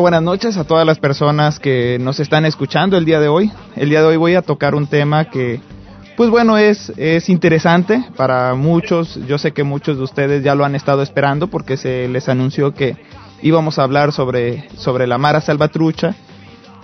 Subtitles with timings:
[0.00, 3.50] Buenas noches a todas las personas que nos están escuchando el día de hoy.
[3.76, 5.60] El día de hoy voy a tocar un tema que,
[6.18, 9.18] pues bueno, es, es interesante para muchos.
[9.26, 12.74] Yo sé que muchos de ustedes ya lo han estado esperando porque se les anunció
[12.74, 12.96] que
[13.40, 16.14] íbamos a hablar sobre, sobre la Mara Salvatrucha.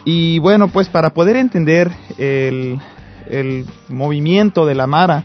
[0.07, 2.81] Y bueno, pues para poder entender el,
[3.29, 5.25] el movimiento de la Mara,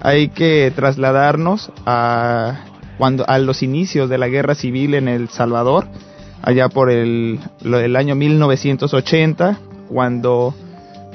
[0.00, 2.64] hay que trasladarnos a,
[2.98, 5.88] cuando, a los inicios de la guerra civil en El Salvador
[6.42, 10.54] allá por el, el año 1980, cuando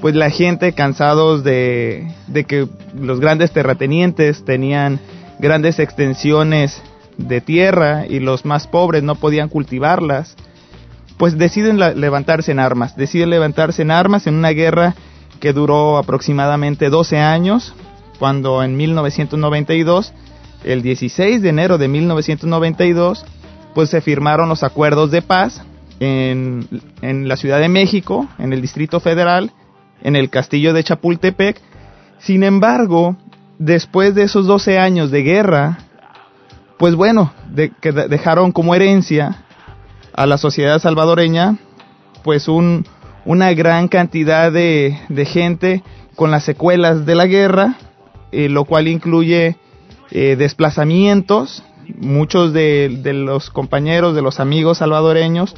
[0.01, 4.99] pues la gente cansados de, de que los grandes terratenientes tenían
[5.39, 6.81] grandes extensiones
[7.17, 10.35] de tierra y los más pobres no podían cultivarlas,
[11.17, 14.95] pues deciden levantarse en armas, deciden levantarse en armas en una guerra
[15.39, 17.73] que duró aproximadamente 12 años,
[18.19, 20.13] cuando en 1992,
[20.63, 23.25] el 16 de enero de 1992,
[23.77, 25.61] pues se firmaron los acuerdos de paz
[25.99, 26.67] en,
[27.03, 29.51] en, la Ciudad de México, en el Distrito Federal,
[30.01, 31.61] en el Castillo de Chapultepec.
[32.17, 33.17] Sin embargo,
[33.59, 35.77] después de esos 12 años de guerra,
[36.79, 39.43] pues bueno, de, que dejaron como herencia
[40.11, 41.57] a la sociedad salvadoreña,
[42.23, 42.83] pues un,
[43.25, 44.97] una gran cantidad de,
[45.31, 45.83] gente
[46.15, 47.77] con las secuelas de la guerra,
[48.31, 49.55] eh, lo cual incluye
[50.09, 51.63] eh, desplazamientos
[51.95, 55.55] muchos de, los compañeros, de los amigos salvadoreños,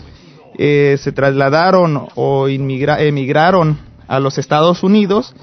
[0.57, 5.35] eh, se trasladaron o emigraron a los Estados Unidos.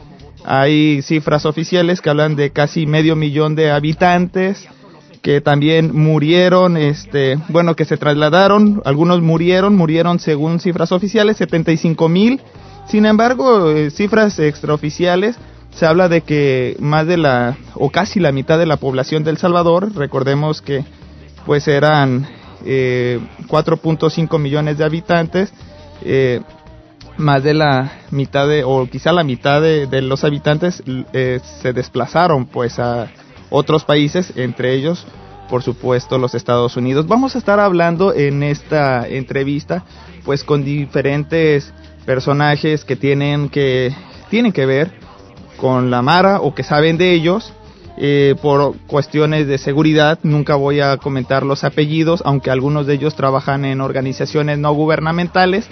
[0.44, 4.68] Hay cifras oficiales que hablan de casi medio millón de habitantes
[5.26, 12.08] que también murieron, este, bueno, que se trasladaron, algunos murieron, murieron según cifras oficiales, 75
[12.08, 12.40] mil.
[12.86, 15.36] Sin embargo, eh, cifras extraoficiales
[15.76, 19.36] se habla de que más de la o casi la mitad de la población del
[19.36, 20.84] Salvador, recordemos que
[21.44, 22.26] pues eran
[22.64, 25.52] eh, 4.5 millones de habitantes,
[26.02, 26.40] eh,
[27.18, 30.82] más de la mitad de o quizá la mitad de, de los habitantes
[31.12, 33.10] eh, se desplazaron pues a
[33.50, 35.06] otros países, entre ellos
[35.50, 37.06] por supuesto los Estados Unidos.
[37.06, 39.84] Vamos a estar hablando en esta entrevista
[40.24, 41.72] pues con diferentes
[42.06, 43.94] personajes que tienen que
[44.30, 45.05] tienen que ver
[45.56, 47.52] con la Mara o que saben de ellos.
[47.98, 53.16] Eh, por cuestiones de seguridad nunca voy a comentar los apellidos, aunque algunos de ellos
[53.16, 55.66] trabajan en organizaciones no gubernamentales.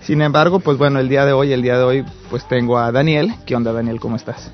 [0.00, 2.90] Sin embargo, pues bueno, el día de hoy, el día de hoy, pues tengo a
[2.90, 3.34] Daniel.
[3.46, 4.00] ¿Qué onda, Daniel?
[4.00, 4.52] ¿Cómo estás?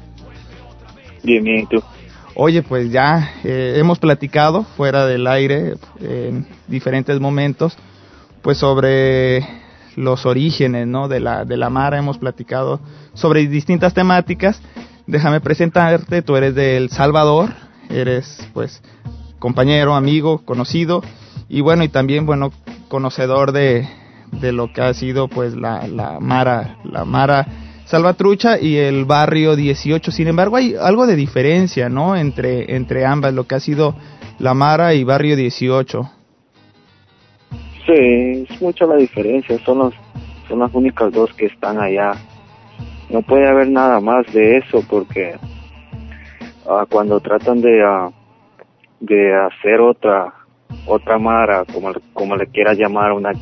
[1.23, 1.83] Bien, bien, ¿tú?
[2.35, 7.77] Oye, pues ya eh, hemos platicado fuera del aire en diferentes momentos,
[8.43, 9.64] pues sobre
[9.97, 11.09] los orígenes, ¿no?
[11.09, 12.81] De la, de la Mara hemos platicado
[13.15, 14.61] sobre distintas temáticas.
[15.07, 17.51] Déjame presentarte, tú eres de El Salvador,
[17.91, 18.83] eres pues
[19.39, 21.03] compañero, amigo, conocido
[21.49, 22.53] y bueno, y también bueno,
[22.89, 23.89] conocedor de,
[24.33, 27.47] de lo que ha sido pues la, la Mara, la Mara
[27.85, 30.11] Salvatrucha y el barrio 18.
[30.11, 32.17] Sin embargo, hay algo de diferencia, ¿no?
[32.17, 33.95] Entre, entre ambas, lo que ha sido
[34.39, 36.11] la Mara y barrio 18.
[37.87, 39.95] Sí, es mucha la diferencia, son, los,
[40.49, 42.13] son las únicas dos que están allá.
[43.11, 45.37] No puede haber nada más de eso porque
[46.65, 48.13] uh, cuando tratan de uh,
[49.01, 50.33] de hacer otra
[50.87, 53.33] otra mara como como le quiera llamar una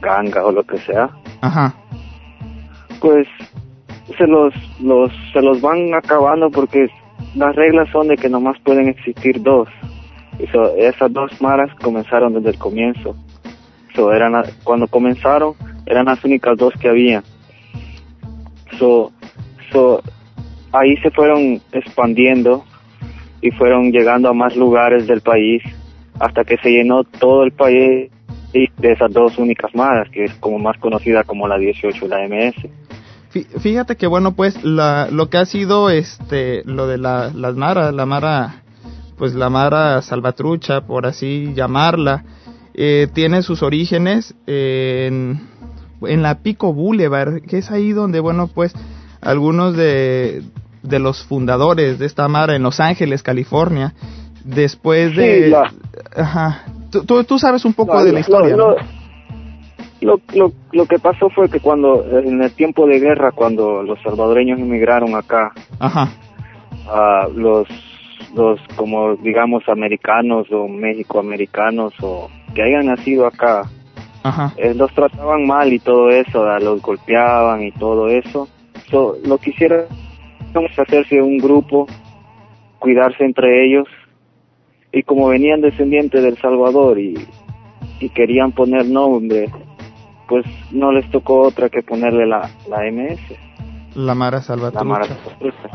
[0.00, 1.08] ganga o lo que sea
[1.40, 1.72] Ajá.
[3.00, 3.28] pues
[4.16, 6.88] se los los se los van acabando porque
[7.34, 9.68] las reglas son de que nomás pueden existir dos.
[10.38, 13.16] Eso, esas dos maras comenzaron desde el comienzo
[14.12, 15.54] eran cuando comenzaron
[15.86, 17.22] eran las únicas dos que había
[18.78, 19.12] So,
[19.72, 20.02] so,
[20.72, 22.64] ahí se fueron expandiendo
[23.40, 25.62] y fueron llegando a más lugares del país
[26.18, 28.10] hasta que se llenó todo el país
[28.52, 32.28] de esas dos únicas maras, que es como más conocida como la 18 y la
[32.28, 33.60] MS.
[33.60, 37.94] Fíjate que bueno, pues la, lo que ha sido este lo de la, las maras,
[37.94, 38.62] la mara
[39.16, 42.24] pues la mara salvatrucha, por así llamarla,
[42.80, 45.40] eh, tiene sus orígenes en
[46.02, 48.74] en la Pico Boulevard, que es ahí donde, bueno, pues
[49.20, 50.42] algunos de,
[50.82, 53.94] de los fundadores de esta mara en Los Ángeles, California,
[54.44, 55.54] después de...
[56.16, 56.64] Ajá.
[56.90, 58.56] Tú, tú, sabes un poco de la historia.
[60.00, 64.00] Lo, lo, lo que pasó fue que cuando, en el tiempo de guerra, cuando los
[64.02, 66.12] salvadoreños emigraron acá, Ajá.
[66.86, 67.66] a los,
[68.34, 73.62] los, como digamos, americanos o mexicoamericanos o que hayan nacido acá,
[74.22, 74.52] Ajá.
[74.56, 78.48] eh, los trataban mal y todo eso, los golpeaban y todo eso.
[78.90, 79.84] So, lo que hicieron
[80.54, 81.86] es hacerse un grupo,
[82.78, 83.86] cuidarse entre ellos,
[84.92, 87.14] y como venían descendientes del Salvador y,
[88.00, 89.50] y querían poner nombre,
[90.28, 93.20] pues no les tocó otra que ponerle la, la MS,
[93.94, 95.70] La Mara la Mara Salvatrucha.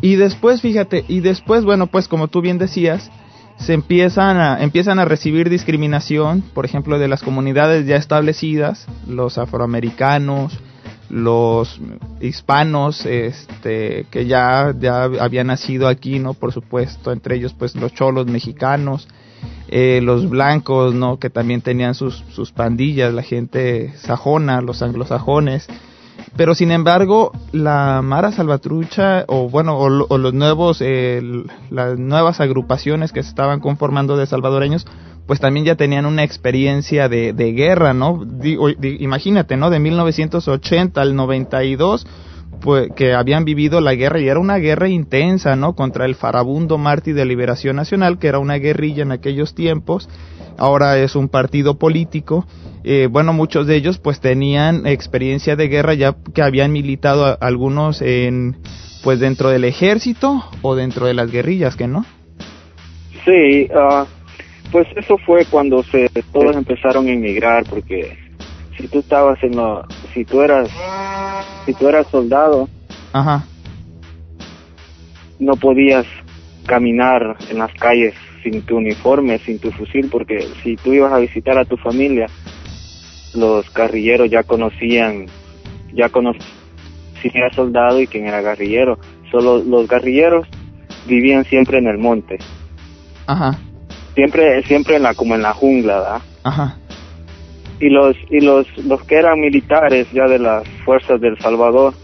[0.00, 3.10] Y después, fíjate, y después, bueno, pues como tú bien decías,
[3.58, 9.36] se empiezan a, empiezan a recibir discriminación, por ejemplo, de las comunidades ya establecidas, los
[9.36, 10.58] afroamericanos,
[11.10, 11.80] los
[12.20, 16.34] hispanos, este, que ya, ya habían nacido aquí, ¿no?
[16.34, 19.08] Por supuesto, entre ellos, pues los cholos mexicanos,
[19.68, 21.18] eh, los blancos, ¿no?
[21.18, 25.66] Que también tenían sus, sus pandillas, la gente sajona, los anglosajones,
[26.36, 31.22] pero sin embargo, la Mara Salvatrucha, o bueno, o, o los nuevos, eh,
[31.70, 34.86] las nuevas agrupaciones que se estaban conformando de salvadoreños,
[35.28, 38.26] pues también ya tenían una experiencia de, de guerra, ¿no?
[38.82, 39.68] Imagínate, ¿no?
[39.68, 42.06] De 1980 al 92,
[42.62, 45.74] pues que habían vivido la guerra y era una guerra intensa, ¿no?
[45.74, 50.08] Contra el farabundo Martí de Liberación Nacional, que era una guerrilla en aquellos tiempos,
[50.58, 52.46] ahora es un partido político.
[52.84, 57.32] Eh, bueno, muchos de ellos pues tenían experiencia de guerra ya que habían militado a-
[57.40, 58.56] algunos en
[59.02, 62.04] pues dentro del ejército o dentro de las guerrillas, que no?
[63.24, 64.06] Sí, ah,
[64.72, 68.16] pues eso fue cuando se todos empezaron a emigrar porque
[68.76, 69.84] si tú estabas en lo,
[70.14, 70.68] si tú eras
[71.66, 72.68] si tú eras soldado
[73.12, 73.44] Ajá.
[75.38, 76.06] no podías
[76.66, 81.18] caminar en las calles sin tu uniforme, sin tu fusil porque si tú ibas a
[81.18, 82.26] visitar a tu familia
[83.34, 85.26] los guerrilleros ya conocían
[85.92, 86.46] ya conocían
[87.20, 88.98] quién era soldado y quién era guerrillero.
[89.30, 90.46] Solo los guerrilleros
[91.06, 92.38] vivían siempre en el monte,
[93.26, 93.58] Ajá.
[94.14, 96.22] siempre siempre en la como en la jungla, ¿verdad?
[96.44, 96.76] Ajá.
[97.80, 101.94] y los y los los que eran militares ya de las fuerzas del Salvador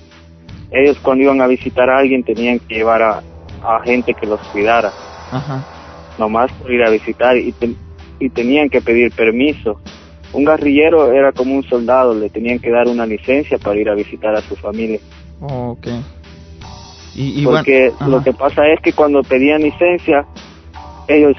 [0.71, 3.23] ellos cuando iban a visitar a alguien tenían que llevar a,
[3.63, 4.93] a gente que los cuidara
[5.33, 5.65] Ajá.
[6.19, 7.75] Nomás por ir a visitar y, te-
[8.21, 9.81] y tenían que pedir permiso
[10.33, 13.95] un guerrillero era como un soldado le tenían que dar una licencia para ir a
[13.95, 14.99] visitar a su familia
[15.41, 15.87] Ok.
[17.17, 20.27] Y, y porque bueno, lo que pasa es que cuando pedían licencia
[21.07, 21.37] ellos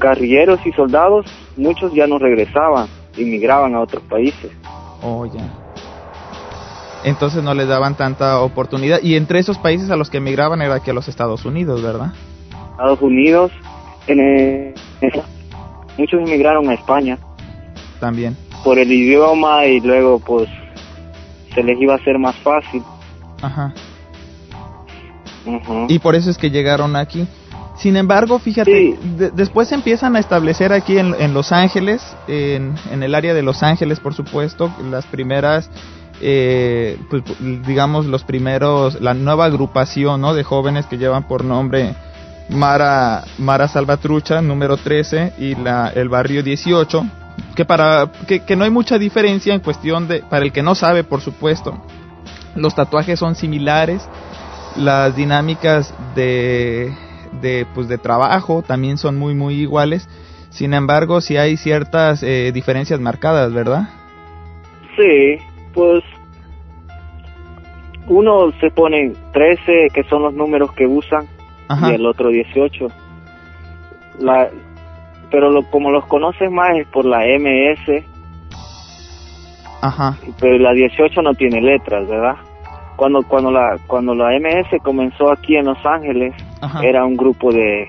[0.00, 2.86] guerrilleros y soldados muchos ya no regresaban
[3.16, 4.50] inmigraban a otros países
[5.06, 5.42] Oh, ya.
[7.04, 9.00] Entonces no les daban tanta oportunidad.
[9.02, 12.12] Y entre esos países a los que emigraban era aquí a los Estados Unidos, ¿verdad?
[12.70, 13.52] Estados Unidos,
[14.06, 14.74] en, eh,
[15.98, 17.18] muchos emigraron a España
[18.00, 18.36] También.
[18.64, 20.48] por el idioma y luego pues
[21.54, 22.82] se les iba a hacer más fácil.
[23.42, 23.72] Ajá.
[25.88, 27.26] Y por eso es que llegaron aquí.
[27.76, 28.96] Sin embargo, fíjate, Sí.
[29.16, 33.34] de- después se empiezan a establecer aquí en, en Los Ángeles, en, en el área
[33.34, 35.68] de Los Ángeles, por supuesto, las primeras,
[36.22, 37.22] eh, pues,
[37.66, 40.34] digamos, los primeros, la nueva agrupación, ¿no?
[40.34, 41.94] De jóvenes que llevan por nombre
[42.48, 47.06] Mara, Mara Salvatrucha, número 13, y la, el barrio 18,
[47.56, 50.74] que para, que, que no hay mucha diferencia en cuestión de, para el que no
[50.74, 51.82] sabe, por supuesto,
[52.54, 54.08] los tatuajes son similares,
[54.76, 56.92] las dinámicas de,
[57.40, 60.08] de, pues, de trabajo también son muy, muy iguales.
[60.50, 63.88] Sin embargo, sí hay ciertas eh, diferencias marcadas, ¿verdad?
[64.96, 65.38] Sí,
[65.72, 66.04] pues
[68.06, 71.26] uno se pone 13, que son los números que usan,
[71.68, 71.90] Ajá.
[71.90, 72.88] y el otro 18.
[74.20, 74.48] La,
[75.30, 78.04] pero lo, como los conoces más es por la MS,
[79.82, 80.16] Ajá.
[80.40, 82.36] pero la 18 no tiene letras, ¿verdad?
[82.96, 86.80] Cuando cuando la cuando la MS comenzó aquí en Los Ángeles, Ajá.
[86.84, 87.88] era un grupo de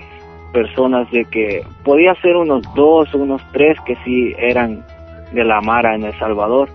[0.52, 4.84] personas de que podía ser unos dos unos tres que sí eran
[5.32, 6.70] de la Mara en El Salvador.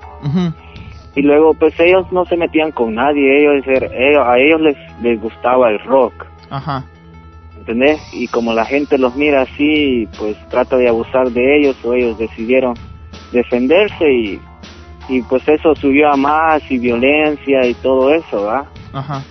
[1.13, 4.77] Y luego pues ellos no se metían con nadie, ellos, er- ellos- a ellos les,
[5.01, 6.86] les gustaba el rock, Ajá.
[7.62, 8.01] ¿Entendés?
[8.12, 12.18] Y como la gente los mira así, pues trata de abusar de ellos o ellos
[12.18, 12.74] decidieron
[13.32, 14.41] defenderse y,
[15.08, 18.65] y pues eso subió a más y violencia y todo eso, ¿va?
[18.94, 19.24] Ajá.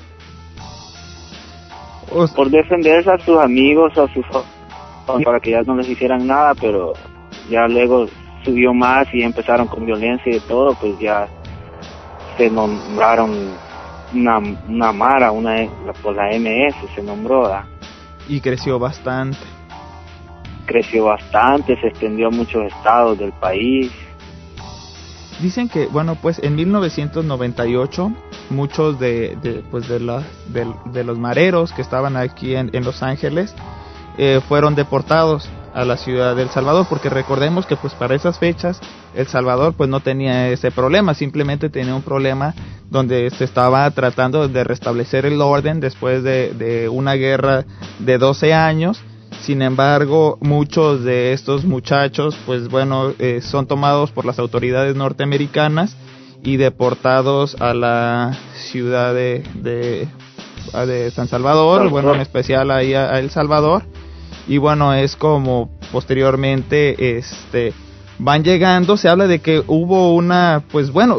[2.13, 4.25] O Por defenderse a sus amigos o a sus
[5.25, 6.93] para que ya no les hicieran nada, pero
[7.51, 8.07] ya luego
[8.45, 11.27] subió más y empezaron con violencia y todo, pues ya
[12.37, 13.33] se nombraron
[14.15, 15.67] una, una Mara, una,
[16.01, 17.65] por la MS se nombró, ¿verdad?
[18.31, 19.39] Y creció bastante.
[20.67, 23.93] creció bastante, se extendió a muchos estados del país
[25.41, 28.13] dicen que, bueno, pues en 1998
[28.51, 33.03] muchos de, de pues de, la, de, los mareros que estaban aquí en, en Los
[33.03, 33.55] Ángeles
[34.19, 38.39] eh, fueron deportados a la ciudad de El Salvador, porque recordemos que pues para esas
[38.39, 38.81] fechas
[39.15, 42.55] El Salvador pues no tenía ese problema, simplemente tenía un problema
[42.91, 47.65] donde se estaba tratando de restablecer el orden después de, de una guerra
[47.99, 49.03] de 12 años
[49.43, 55.97] sin embargo, muchos de estos muchachos, pues bueno, eh, son tomados por las autoridades norteamericanas
[56.43, 63.31] y deportados a la ciudad de, de, San Salvador, bueno, en especial ahí a, El
[63.31, 63.85] Salvador.
[64.47, 67.73] Y bueno, es como posteriormente, este,
[68.19, 71.19] van llegando, se habla de que hubo una, pues bueno,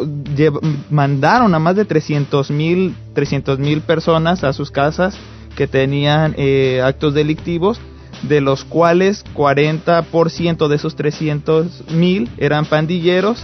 [0.89, 5.17] mandaron a más de 300 mil, 300 mil personas a sus casas
[5.55, 7.79] que tenían eh, actos delictivos
[8.23, 13.43] de los cuales 40% de esos 300 mil eran pandilleros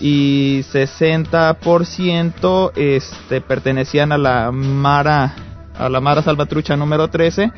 [0.00, 5.34] y 60% este, pertenecían a la Mara,
[5.78, 7.50] a la Mara Salvatrucha número 13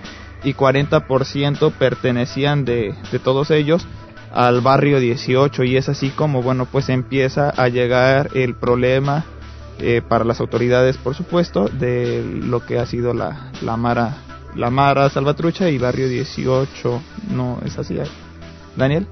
[0.44, 3.86] y 40% pertenecían de, de todos ellos
[4.32, 9.24] al barrio 18 y es así como bueno pues empieza a llegar el problema
[9.78, 14.16] eh, para las autoridades por supuesto de lo que ha sido la, la Mara
[14.54, 17.02] la Mara Salvatrucha y Barrio 18,
[17.34, 17.96] ¿no es así?
[18.76, 19.06] Daniel?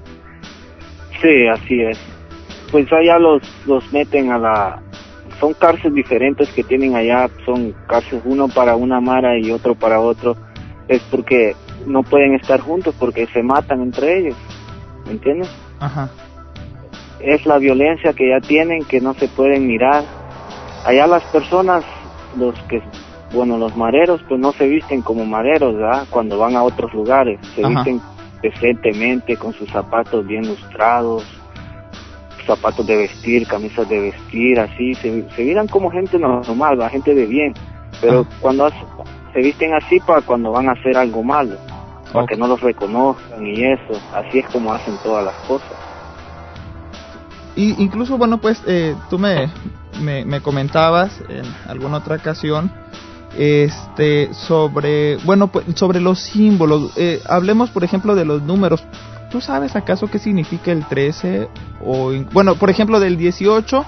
[1.21, 1.99] Sí, así es.
[2.71, 4.81] Pues allá los, los meten a la...
[5.39, 9.99] Son cárceles diferentes que tienen allá, son cárceles uno para una Mara y otro para
[9.99, 10.37] otro.
[10.87, 14.35] Es porque no pueden estar juntos porque se matan entre ellos,
[15.05, 15.49] ¿me entiendes?
[15.79, 16.09] Ajá.
[17.19, 20.03] Es la violencia que ya tienen que no se pueden mirar.
[20.85, 21.83] Allá las personas,
[22.37, 22.81] los que
[23.33, 26.05] bueno, los mareros pues no se visten como mareros, ¿verdad?
[26.09, 28.01] Cuando van a otros lugares, se visten
[28.41, 31.23] decentemente con sus zapatos bien lustrados,
[32.45, 37.13] zapatos de vestir, camisas de vestir, así, se, se miran como gente normal, la gente
[37.13, 37.53] de bien,
[38.01, 38.69] pero cuando
[39.33, 41.55] se visten así para cuando van a hacer algo malo,
[42.11, 45.71] para que no los reconozcan y eso, así es como hacen todas las cosas.
[47.55, 49.49] Y incluso, bueno, pues eh, tú me,
[50.01, 52.71] me, me comentabas en alguna otra ocasión
[53.37, 56.91] este sobre bueno pues, sobre los símbolos.
[56.97, 58.83] Eh, hablemos por ejemplo de los números.
[59.31, 61.47] Tú sabes acaso qué significa el 13
[61.85, 63.85] o bueno por ejemplo del 18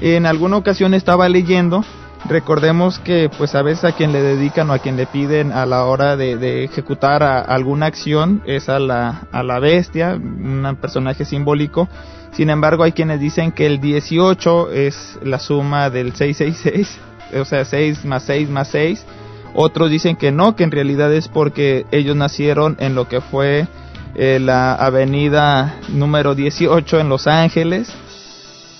[0.00, 1.84] en alguna ocasión estaba leyendo
[2.28, 5.66] recordemos que pues a veces a quien le dedican o a quien le piden a
[5.66, 11.88] la hora de, ejecutar alguna acción es a la a la bestia un personaje simbólico
[12.32, 17.00] sin embargo hay quienes dicen que el 18 es la suma del 666
[17.38, 19.04] o sea, 6 más 6 más 6.
[19.54, 23.66] Otros dicen que no, que en realidad es porque ellos nacieron en lo que fue
[24.14, 27.92] eh, la avenida número 18 en Los Ángeles.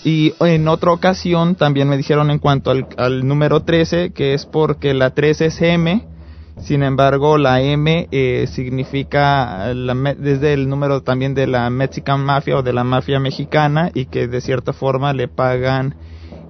[0.05, 4.95] Y en otra ocasión también me dijeron en cuanto al, número 13 que es porque
[4.95, 6.07] la 13 es M,
[6.59, 12.63] sin embargo la M eh, significa desde el número también de la Mexican Mafia o
[12.63, 15.97] de la mafia mexicana y que de cierta forma le pagan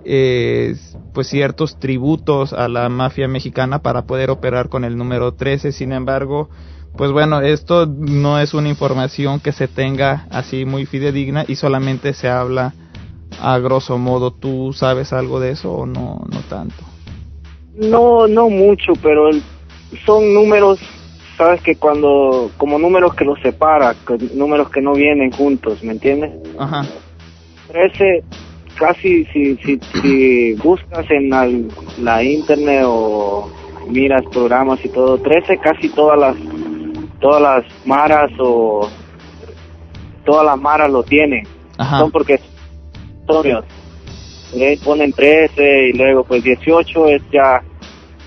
[0.04, 0.76] eh,
[1.12, 5.72] pues ciertos tributos a la mafia mexicana para poder operar con el número 13.
[5.72, 6.48] Sin embargo,
[6.96, 12.14] pues bueno, esto no es una información que se tenga así muy fidedigna y solamente
[12.14, 12.74] se habla
[13.40, 14.32] a grosso modo.
[14.32, 16.84] ¿Tú sabes algo de eso o no, no tanto?
[17.74, 19.30] No, no mucho, pero
[20.04, 20.78] son números,
[21.36, 23.94] sabes que cuando, como números que los separa,
[24.34, 26.32] números que no vienen juntos, ¿me entiendes?
[26.58, 26.84] Ajá.
[27.68, 28.24] 13
[28.80, 33.50] casi si, si, si buscas en la, internet o
[33.88, 36.36] miras programas y todo, 13 casi todas las
[37.20, 38.88] todas las maras o
[40.24, 41.46] todas las maras lo tienen.
[41.98, 42.40] Son porque
[44.54, 47.62] le ponen 13 y luego pues 18 es ya,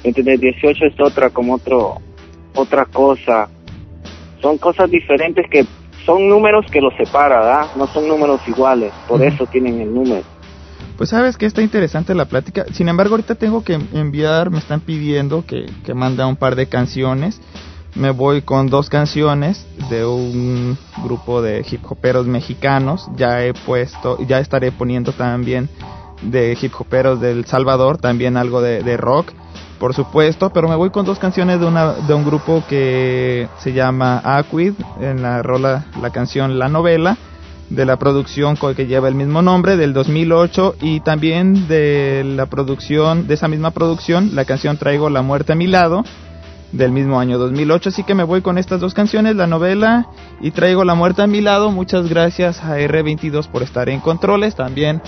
[0.03, 0.39] ¿entiendes?
[0.39, 2.01] 18 es otra como otro
[2.55, 3.50] otra cosa.
[4.41, 5.65] Son cosas diferentes que
[6.05, 7.67] son números que los separa, ¿verdad?
[7.75, 10.24] No son números iguales, por eso tienen el número.
[10.98, 12.65] Pues sabes que está interesante la plática.
[12.72, 16.67] Sin embargo, ahorita tengo que enviar, me están pidiendo que, que mande un par de
[16.67, 17.41] canciones.
[17.95, 23.07] Me voy con dos canciones de un grupo de hip hoperos mexicanos.
[23.15, 25.69] Ya he puesto, ya estaré poniendo también
[26.23, 29.31] de hip hoperos del Salvador, también algo de, rock,
[29.79, 30.50] por supuesto.
[30.51, 34.73] Pero me voy con dos canciones de, una, de un grupo que se llama Aquid,
[35.00, 37.17] en la rola, la canción La Novela
[37.69, 43.25] de la producción que lleva el mismo nombre del 2008 y también de la producción
[43.25, 46.03] de esa misma producción la canción Traigo la muerte a mi lado
[46.74, 47.89] del mismo año 2008.
[47.89, 50.08] Así que me voy con estas dos canciones, la novela
[50.42, 51.72] y traigo La muerte a mi lado.
[51.72, 54.56] Muchas gracias a R22 por estar en controles.
[54.56, 55.01] También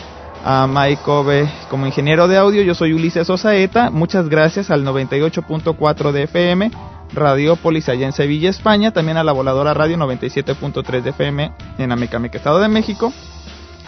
[0.46, 2.62] a Mike Kobe como ingeniero de audio.
[2.62, 3.90] Yo soy Ulises Osaeta.
[3.90, 6.72] Muchas gracias al 98.4 de FM,
[7.14, 8.92] Radiopolis allá en Sevilla, España.
[8.92, 13.12] También a la voladora radio 97.3 de FM en Amecameca, Estado de México.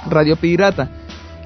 [0.10, 0.90] Radio Pirata.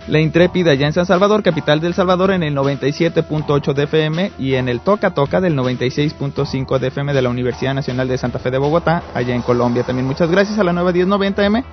[0.08, 4.56] La Intrépida allá en San Salvador, capital del Salvador, en el 97.8 de FM y
[4.56, 8.50] en el Toca Toca del 96.5 de FM de la Universidad Nacional de Santa Fe
[8.50, 9.84] de Bogotá, allá en Colombia.
[9.84, 11.64] También muchas gracias a la nueva 1090M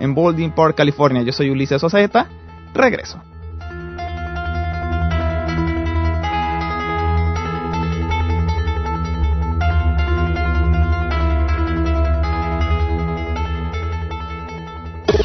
[0.00, 1.22] en Baldwin Park, California.
[1.22, 2.26] Yo soy Ulises Osaeta.
[2.74, 3.20] Regreso.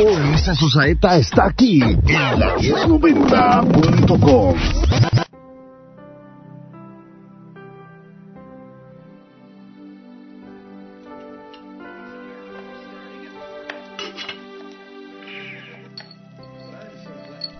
[0.03, 2.01] Ulises Osaeta está aquí en
[2.39, 4.55] la 1090.com.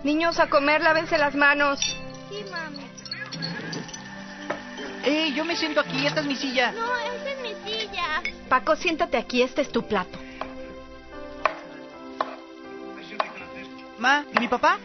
[0.02, 1.78] Niños, a comer, lávense las manos.
[2.28, 2.82] Sí, mami.
[5.04, 6.72] Eh, yo me siento aquí, esta es mi silla.
[6.72, 8.20] No, esta es mi silla.
[8.48, 10.18] Paco, siéntate aquí, este es tu plato.
[13.98, 14.78] Ma, ¿y mi papá?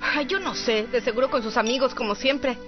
[0.00, 2.58] Ay, yo no sé, de seguro con sus amigos, como siempre.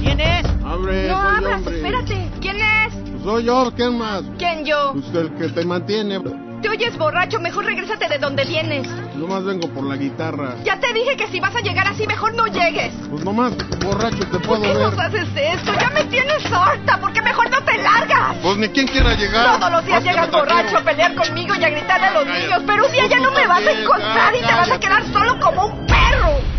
[0.00, 0.46] ¿Quién es?
[0.64, 1.76] Abre, no soy abras, hombre.
[1.76, 2.30] espérate.
[2.40, 3.22] ¿Quién es?
[3.22, 4.22] Soy yo, ¿quién más?
[4.38, 4.92] ¿Quién yo?
[4.94, 6.47] Pues el que te mantiene.
[6.62, 8.88] Te oyes borracho, mejor regrésate de donde vienes.
[9.14, 10.56] Nomás vengo por la guitarra.
[10.64, 12.92] Ya te dije que si vas a llegar así, mejor no llegues.
[13.08, 13.52] Pues nomás
[13.84, 14.78] borracho te ¿Por puedo qué ver.
[14.78, 15.72] nos haces esto?
[15.78, 18.36] Ya me tienes harta, ¿por qué mejor no te largas?
[18.42, 19.58] Pues ni quien quiera llegar.
[19.60, 22.86] Todos los días llegas borracho a pelear conmigo y a gritarle a los niños, pero
[22.86, 25.66] un día ya no me vas a encontrar y te vas a quedar solo como
[25.66, 26.57] un perro.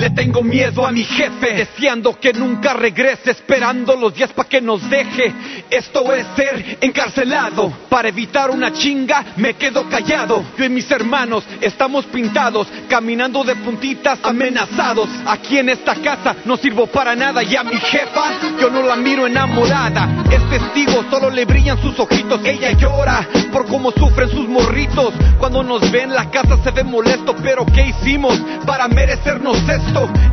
[0.00, 4.58] Le tengo miedo a mi jefe, deseando que nunca regrese, esperando los días para que
[4.58, 5.30] nos deje.
[5.68, 7.70] Esto es ser encarcelado.
[7.90, 10.42] Para evitar una chinga, me quedo callado.
[10.56, 15.06] Yo y mis hermanos estamos pintados, caminando de puntitas, amenazados.
[15.26, 18.96] Aquí en esta casa no sirvo para nada y a mi jefa yo no la
[18.96, 20.24] miro enamorada.
[20.30, 22.40] Es testigo, solo le brillan sus ojitos.
[22.42, 25.12] Ella llora por cómo sufren sus morritos.
[25.38, 29.58] Cuando nos ven, la casa se ve molesto, pero ¿qué hicimos para merecernos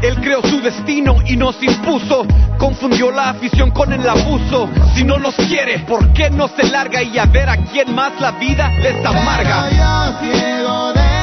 [0.02, 2.26] Él creó su destino y nos impuso.
[2.58, 4.70] Confundió la afición con el abuso.
[4.96, 7.02] Si no nos quiere, ¿por qué no se larga?
[7.02, 11.16] Y a ver a quién más la vida les amarga.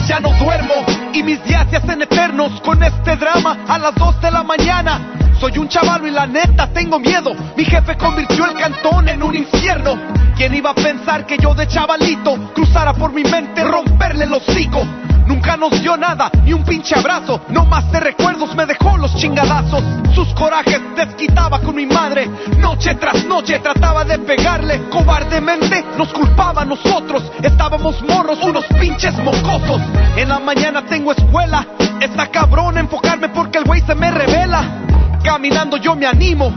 [0.00, 0.74] Ya no duermo
[1.12, 5.21] y mis días se hacen eternos con este drama a las 2 de la mañana.
[5.42, 7.34] Soy un chavalo y la neta tengo miedo.
[7.56, 9.98] Mi jefe convirtió el cantón en un infierno.
[10.36, 14.84] ¿Quién iba a pensar que yo de chavalito cruzara por mi mente romperle el hocico?
[15.26, 17.40] Nunca nos dio nada, ni un pinche abrazo.
[17.48, 19.82] No más de recuerdos me dejó los chingadazos.
[20.14, 22.30] Sus corajes desquitaba con mi madre.
[22.58, 24.88] Noche tras noche trataba de pegarle.
[24.90, 27.32] Cobardemente nos culpaba a nosotros.
[27.42, 29.82] Estábamos morros, unos pinches mocosos.
[30.16, 31.66] En la mañana tengo escuela.
[32.00, 34.82] Está cabrón enfocarme porque el güey se me revela.
[35.22, 36.52] Caminando yo me animo.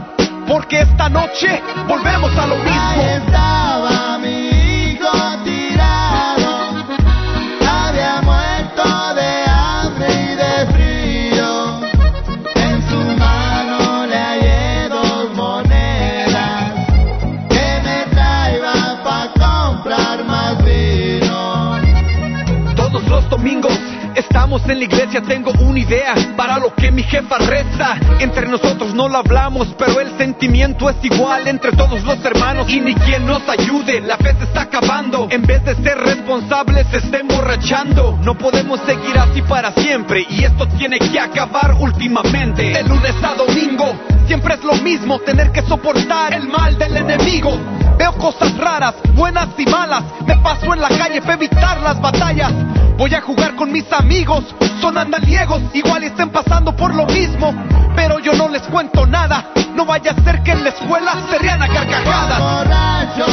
[0.46, 3.95] Porque esta noche volvemos a lo mismo.
[24.66, 27.96] En la iglesia, tengo una idea para lo que mi jefa reza.
[28.18, 32.80] Entre nosotros no lo hablamos, pero el sentimiento es igual entre todos los hermanos y
[32.80, 34.00] ni quien nos ayude.
[34.00, 35.28] La fe se está acabando.
[35.30, 38.18] En vez de ser responsables, se está emborrachando.
[38.22, 42.62] No podemos seguir así para siempre y esto tiene que acabar últimamente.
[42.62, 43.94] De lunes a domingo
[44.26, 47.58] siempre es lo mismo, tener que soportar el mal del enemigo.
[47.98, 50.04] Veo cosas raras, buenas y malas.
[50.26, 52.52] Me paso en la calle para evitar las batallas.
[52.98, 54.45] Voy a jugar con mis amigos,
[54.80, 57.54] son andaliegos, igual estén pasando por lo mismo.
[57.94, 61.38] Pero yo no les cuento nada, no vaya a ser que en la escuela se
[61.38, 62.38] rían a carcajadas.
[62.38, 63.26] Borracho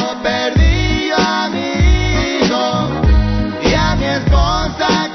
[3.61, 5.09] y a mi esposa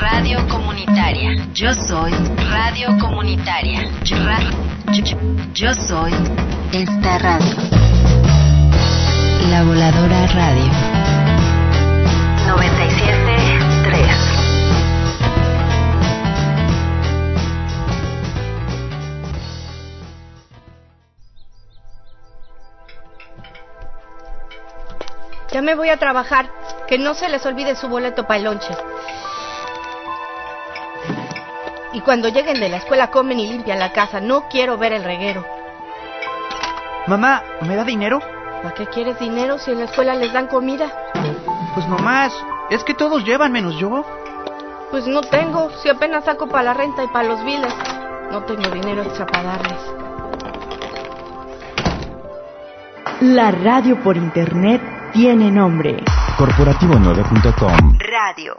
[0.00, 1.30] Radio Comunitaria.
[1.54, 2.12] Yo soy
[2.50, 3.88] Radio Comunitaria.
[4.04, 4.16] Yo,
[5.54, 6.12] yo, soy
[6.72, 7.56] esta radio.
[9.50, 10.70] La Voladora Radio.
[12.48, 14.42] 97.3.
[25.50, 26.61] Ya me voy a trabajar.
[26.92, 28.76] Que no se les olvide su boleto para el lonche.
[31.94, 34.20] Y cuando lleguen de la escuela comen y limpian la casa.
[34.20, 35.42] No quiero ver el reguero.
[37.06, 38.20] Mamá, ¿me da dinero?
[38.62, 40.92] ¿Para qué quieres dinero si en la escuela les dan comida?
[41.72, 42.30] Pues nomás,
[42.68, 44.04] es que todos llevan menos yo.
[44.90, 47.74] Pues no tengo, si apenas saco para la renta y para los biles.
[48.30, 49.80] No tengo dinero extra para darles.
[53.22, 54.82] La radio por internet
[55.14, 55.96] tiene nombre.
[56.36, 58.54] Corporativo9.com Radio.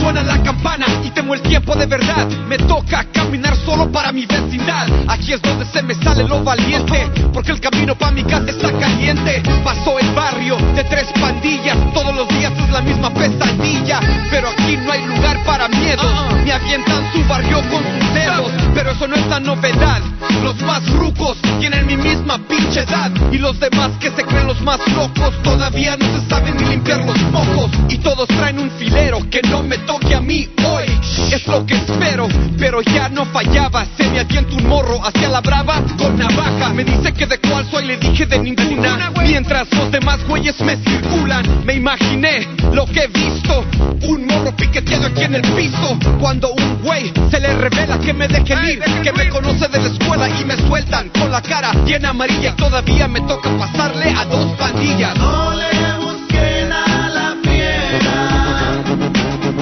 [0.00, 2.28] Suena la campana y temo el tiempo de verdad.
[2.48, 4.86] Me toca caminar solo para mi vecindad.
[5.08, 7.25] Aquí es donde se me sale lo valiente.
[7.36, 9.42] Porque el camino para mi casa está caliente.
[9.62, 11.76] Pasó el barrio de tres pandillas.
[11.92, 14.00] Todos los días es la misma pesadilla.
[14.30, 16.10] Pero aquí no hay lugar para miedos.
[16.42, 18.52] Me avientan su barrio con sus dedos.
[18.72, 20.00] Pero eso no es la novedad.
[20.42, 23.12] Los más rucos tienen mi misma pinche edad.
[23.30, 27.04] Y los demás que se creen los más locos todavía no se saben ni limpiar
[27.04, 27.70] los mocos.
[27.90, 30.86] Y todos traen un filero que no me toque a mí hoy.
[31.30, 33.84] Es lo que espero, pero ya no fallaba.
[33.98, 36.72] Se me avienta un morro hacia la brava con navaja.
[36.72, 39.10] Me dice que de cuál soy, le dije de ninguna.
[39.22, 43.64] Mientras los demás güeyes me circulan, me imaginé lo que he visto.
[44.02, 45.98] Un morro piqueteado aquí en el piso.
[46.20, 49.88] Cuando un güey se le revela que me dejen ir, que me conoce de la
[49.88, 52.54] escuela y me sueltan con la cara bien amarilla.
[52.56, 55.16] Todavía me toca pasarle a dos pandillas.
[55.16, 58.82] No le busquen a la fiera,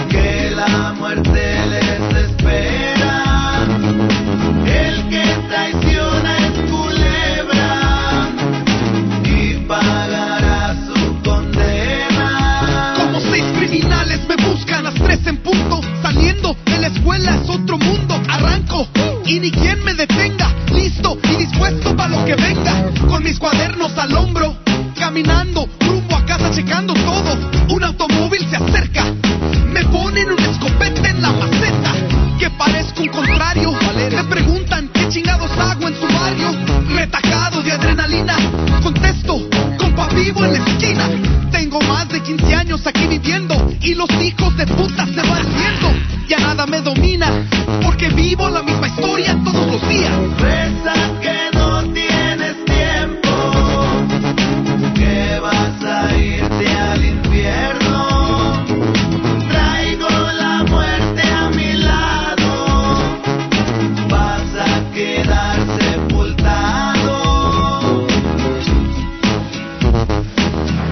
[0.08, 1.53] que la muerte
[17.04, 18.18] escuela es otro mundo.
[18.30, 18.88] Arranco
[19.26, 20.50] y ni quien me detenga.
[20.72, 22.90] Listo y dispuesto para lo que venga.
[23.06, 24.56] Con mis cuadernos al hombro.
[24.98, 27.50] Caminando rumbo a casa checando todo.
[27.74, 29.04] Un automóvil se acerca.
[29.70, 31.92] Me ponen un escopete en la maceta.
[32.38, 33.72] Que parezco un contrario.
[34.10, 36.52] Me preguntan qué chingados hago en su barrio.
[36.88, 38.36] Retacado de adrenalina.
[38.82, 39.46] Contesto,
[39.78, 41.10] compa vivo en la esquina.
[41.52, 43.54] Tengo más de 15 años aquí viviendo.
[43.82, 46.03] Y los hijos de puta se van haciendo.
[46.28, 47.26] Ya nada me domina.
[47.82, 50.12] Porque vivo la misma historia todos los días.
[50.38, 53.30] Reza que no tienes tiempo,
[54.94, 58.64] que vas a irte al infierno.
[59.50, 62.96] Traigo la muerte a mi lado,
[64.08, 67.16] vas a quedar sepultado.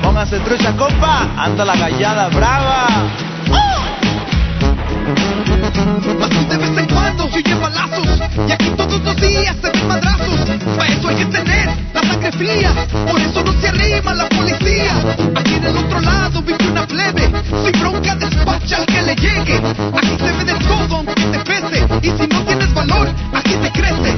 [0.02, 1.28] Póngase trucha, compa.
[1.36, 2.86] Anda la gallada brava.
[8.34, 10.40] Y aquí todos los días se ven madrazos
[10.76, 12.72] Para eso hay que tener sangre fría
[13.10, 14.92] Por eso no se arrima la policía.
[15.34, 17.30] Aquí en el otro lado vive una plebe.
[17.64, 19.56] Sin bronca despacha al que le llegue.
[19.96, 21.86] Aquí se ve de todo aunque te pese.
[22.02, 24.16] Y si no tienes valor, aquí te crece.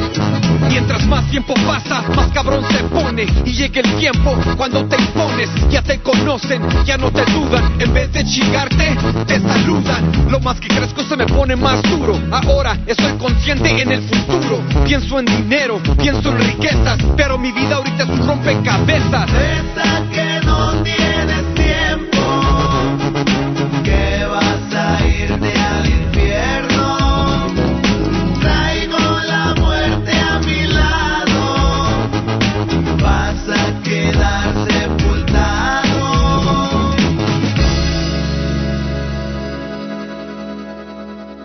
[0.68, 3.26] Mientras más tiempo pasa, más cabrón se pone.
[3.44, 5.50] Y llega el tiempo cuando te impones.
[5.70, 7.80] Ya te conocen, ya no te dudan.
[7.80, 10.30] En vez de chingarte, te saludan.
[10.30, 12.20] Lo más que crezco se me pone más duro.
[12.30, 14.62] Ahora estoy consciente en el futuro.
[14.84, 20.40] Pienso en dinero, pienso en riquezas Pero mi vida ahorita es un rompecabezas Reza que
[20.46, 22.20] no tienes tiempo,
[23.82, 26.96] que vas a irte al infierno.
[28.40, 31.42] Traigo la muerte a mi lado,
[33.02, 36.02] vas a quedar sepultado.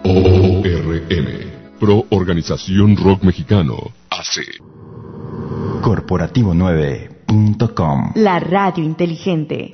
[0.04, 1.28] ORM,
[1.80, 4.69] Pro Organización Rock Mexicano, AC.
[5.82, 9.70] Corporativo9.com La radio inteligente.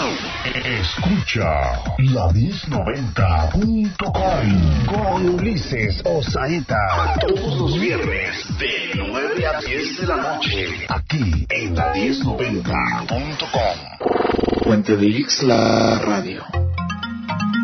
[0.54, 7.16] Escucha la 1090.com con Ulises Osaeta.
[7.20, 10.68] Todos los viernes de 9 a 10 de la noche.
[10.90, 14.64] Aquí en la 1090.com.
[14.64, 16.44] Puente de Ix, la radio.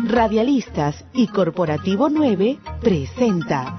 [0.06, 3.76] Radialistas y Corporativo 9 presenta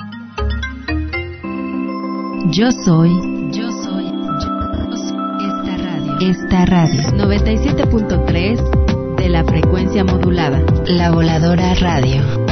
[2.49, 2.71] Yo soy.
[2.71, 3.32] Yo soy.
[6.29, 7.01] Esta radio.
[7.11, 10.61] 97.3 de la frecuencia modulada.
[10.85, 12.42] La Voladora Radio.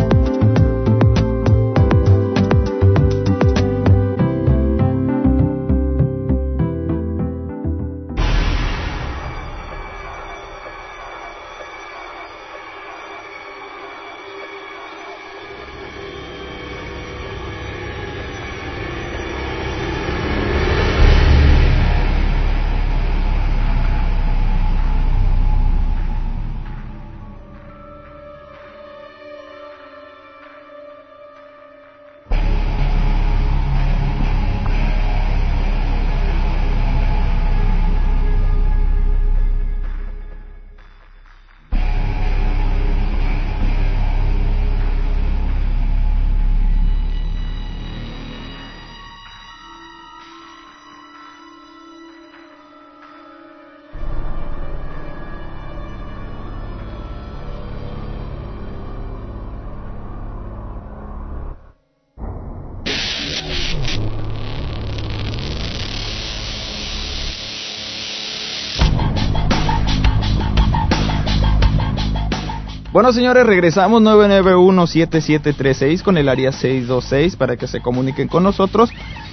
[73.02, 78.92] Bueno, señores, regresamos 991-7736 con el área 626 para que se comuniquen con nosotros.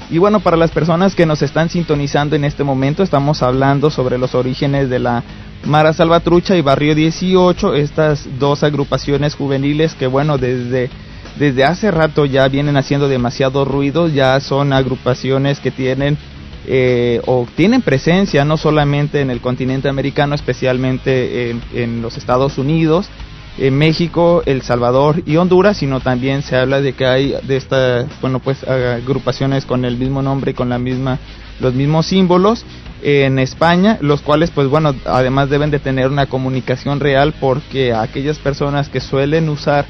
[0.09, 4.17] Y bueno, para las personas que nos están sintonizando en este momento, estamos hablando sobre
[4.17, 5.23] los orígenes de la
[5.67, 10.89] Mara Salvatrucha y Barrio 18, estas dos agrupaciones juveniles que bueno, desde,
[11.39, 16.17] desde hace rato ya vienen haciendo demasiado ruido, ya son agrupaciones que tienen
[16.67, 22.57] eh, o tienen presencia no solamente en el continente americano, especialmente en, en los Estados
[22.57, 23.11] Unidos,
[23.59, 28.07] en México, El Salvador y Honduras, sino también se habla de que hay de estas,
[28.21, 31.19] bueno, pues agrupaciones con el mismo nombre y con la misma,
[31.61, 32.65] los mismos símbolos
[33.03, 38.39] en España, los cuales, pues bueno, además deben de tener una comunicación real porque aquellas
[38.39, 39.87] personas que suelen usar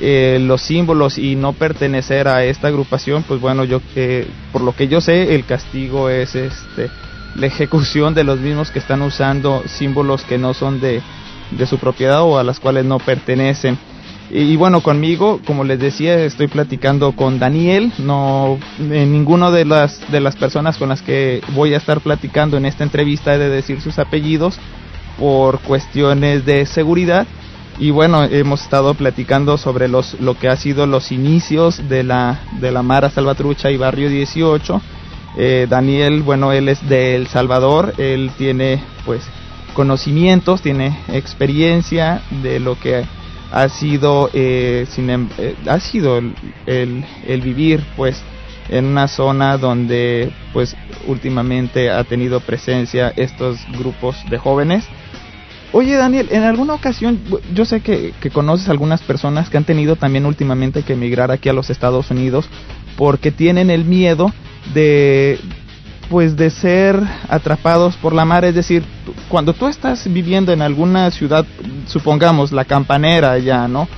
[0.00, 4.74] eh, los símbolos y no pertenecer a esta agrupación, pues bueno, yo eh, por lo
[4.74, 6.88] que yo sé, el castigo es este
[7.34, 11.00] la ejecución de los mismos que están usando símbolos que no son de
[11.50, 13.78] de su propiedad o a las cuales no pertenecen.
[14.30, 20.10] Y, bueno, conmigo, como les decía, estoy platicando con Daniel, no en ninguno de las
[20.12, 23.48] de las personas con las que voy a estar platicando en esta entrevista he de
[23.48, 24.58] decir sus apellidos
[25.18, 27.26] por cuestiones de seguridad.
[27.78, 32.40] Y bueno, hemos estado platicando sobre los lo que ha sido los inicios de la
[32.60, 34.82] de la Mara Salvatrucha y Barrio 18.
[35.38, 39.22] Eh, Daniel, bueno, él es de El Salvador, él tiene pues
[39.78, 43.04] conocimientos, tiene experiencia de lo que
[43.52, 48.20] ha sido, eh, em, eh, ha sido el, el, vivir pues
[48.70, 54.84] en una zona donde pues últimamente ha tenido presencia estos grupos de jóvenes.
[55.70, 57.20] Oye Daniel, en alguna ocasión
[57.54, 61.48] yo sé que, que conoces algunas personas que han tenido también últimamente que emigrar aquí
[61.48, 62.48] a los Estados Unidos
[62.96, 64.32] porque tienen el miedo
[64.74, 65.38] de,
[66.08, 68.82] pues de ser atrapados por la mar, es decir,
[69.28, 71.44] cuando tú estás viviendo en alguna ciudad,
[71.86, 73.88] supongamos la Campanera ya, ¿no?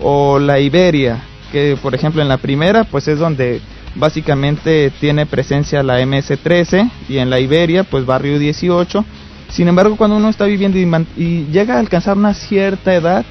[0.00, 3.60] O la Iberia, que por ejemplo en la primera pues es donde
[3.94, 9.04] básicamente tiene presencia la MS-13 y en la Iberia pues barrio 18.
[9.50, 10.78] Sin embargo, cuando uno está viviendo
[11.16, 13.24] y, llega a alcanzar una cierta edad,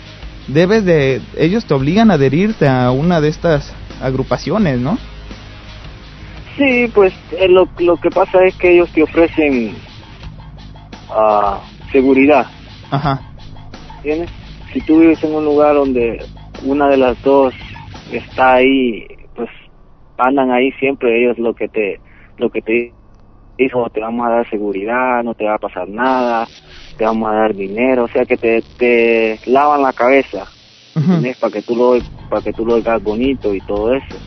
[0.48, 4.98] debes de ellos te obligan a adherirte a una de estas agrupaciones, ¿no?
[6.58, 9.82] Sí, pues eh, lo, lo que pasa es que ellos te ofrecen
[11.10, 11.60] uh,
[11.92, 12.46] seguridad.
[12.92, 13.22] Ajá.
[13.98, 14.30] ¿Entiendes?
[14.72, 16.26] Si tú vives en un lugar donde
[16.58, 17.56] una de las dos
[18.12, 19.50] está ahí, pues
[20.18, 22.02] andan ahí siempre ellos lo que te
[22.38, 22.94] lo que te
[23.58, 26.48] dijo, te vamos a dar seguridad, no te va a pasar nada,
[26.98, 30.52] te vamos a dar dinero, o sea que te, te lavan la cabeza,
[31.40, 34.18] Para que tú lo para que tú lo hagas bonito y todo eso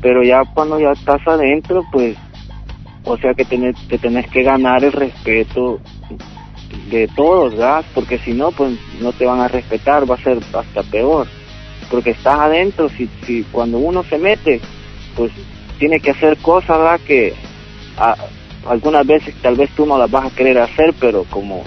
[0.00, 2.16] pero ya cuando ya estás adentro, pues,
[3.04, 5.80] o sea que tenés, te tenés que ganar el respeto
[6.90, 7.84] de todos, ¿verdad?
[7.94, 11.26] Porque si no, pues no te van a respetar, va a ser hasta peor.
[11.90, 14.60] Porque estás adentro, si, si cuando uno se mete,
[15.16, 15.32] pues
[15.78, 17.00] tiene que hacer cosas, ¿verdad?
[17.06, 17.34] Que
[18.68, 21.64] algunas veces tal vez tú no las vas a querer hacer, pero como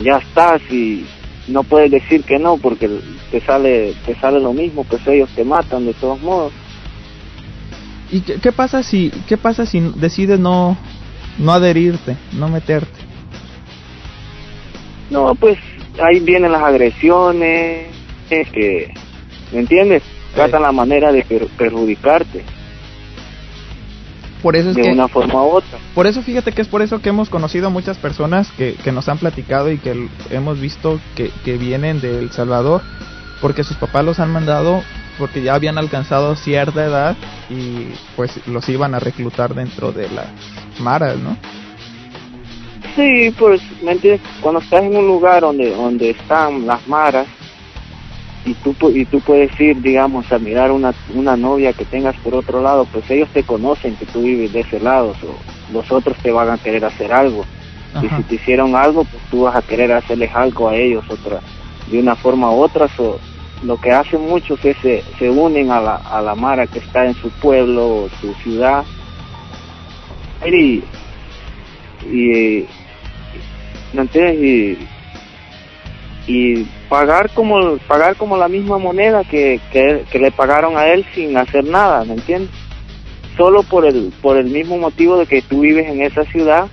[0.00, 1.06] ya estás y
[1.48, 2.88] no puedes decir que no porque
[3.30, 6.52] te sale te sale lo mismo, pues ellos te matan de todos modos.
[8.14, 10.76] ¿Y qué, pasa si qué pasa si decides no
[11.36, 13.00] no adherirte, no meterte?
[15.10, 15.58] No, pues
[16.00, 17.88] ahí vienen las agresiones,
[18.28, 18.94] que
[19.52, 20.04] ¿me entiendes?
[20.32, 21.24] Tratan la manera de
[21.58, 22.44] perjudicarte.
[24.44, 25.80] Por eso es de que, una forma u otra.
[25.92, 29.08] Por eso fíjate que es por eso que hemos conocido muchas personas que, que nos
[29.08, 32.80] han platicado y que hemos visto que, que vienen de El Salvador
[33.40, 34.84] porque sus papás los han mandado
[35.18, 37.16] porque ya habían alcanzado cierta edad
[37.50, 40.26] y pues los iban a reclutar dentro de las
[40.80, 41.36] maras, ¿no?
[42.96, 44.20] Sí, pues, ¿me entiendes?
[44.40, 47.26] Cuando estás en un lugar donde donde están las maras
[48.44, 52.34] y tú y tú puedes ir, digamos, a mirar una una novia que tengas por
[52.34, 56.16] otro lado, pues ellos te conocen que tú vives de ese lado, o los otros
[56.18, 57.44] te van a querer hacer algo.
[58.02, 61.40] Y si te hicieron algo, pues tú vas a querer hacerles algo a ellos otra
[61.90, 62.88] de una forma u otra.
[62.88, 63.20] So,
[63.64, 67.06] lo que hacen muchos es se, se unen a la, a la mara que está
[67.06, 68.84] en su pueblo su ciudad
[70.46, 70.82] y,
[72.06, 72.66] y.
[73.96, 74.78] Y,
[76.26, 81.36] y pagar como pagar como la misma moneda que, que, le pagaron a él sin
[81.36, 82.50] hacer nada, ¿me entiendes?
[83.36, 86.66] Solo por el por el mismo motivo de que tú vives en esa ciudad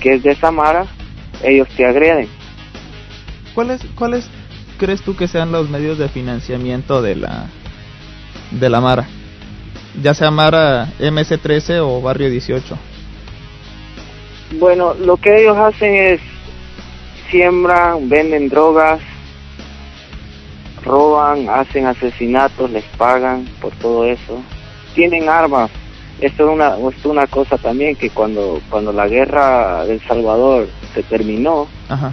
[0.00, 0.86] que es de esa mara,
[1.44, 2.28] ellos te agreden.
[3.54, 4.30] ¿Cuáles cuáles
[4.78, 7.46] crees tú que sean los medios de financiamiento de la
[8.50, 9.06] de la Mara?
[10.02, 12.78] Ya sea Mara MS13 o Barrio 18.
[14.58, 16.20] Bueno, lo que ellos hacen es
[17.30, 19.00] siembran, venden drogas,
[20.82, 24.42] roban, hacen asesinatos, les pagan por todo eso.
[24.94, 25.70] Tienen armas.
[26.20, 30.68] Esto es una, esto es una cosa también que cuando, cuando la guerra del Salvador
[30.94, 32.12] se terminó, Ajá.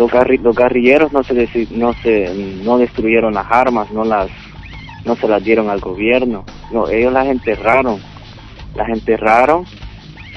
[0.00, 1.34] Los, guerri- los guerrilleros no se,
[1.70, 2.34] no se
[2.64, 4.28] no destruyeron las armas, no las
[5.04, 7.98] no se las dieron al gobierno, no, ellos las enterraron,
[8.74, 9.64] las enterraron.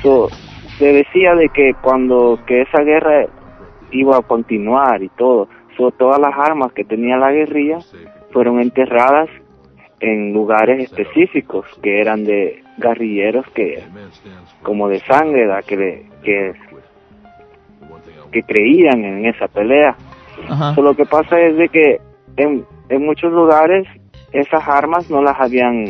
[0.01, 0.29] So,
[0.77, 3.25] se decía de que cuando que esa guerra
[3.91, 5.47] iba a continuar y todo,
[5.77, 7.79] so, todas las armas que tenía la guerrilla
[8.31, 9.29] fueron enterradas
[9.99, 13.83] en lugares específicos que eran de guerrilleros que
[14.63, 15.63] como de sangre ¿verdad?
[15.65, 16.53] que le- que
[18.33, 19.95] que creían en esa pelea.
[20.49, 20.75] Ajá.
[20.75, 22.01] So, lo que pasa es de que
[22.35, 23.87] en, en muchos lugares
[24.33, 25.85] esas armas no las habían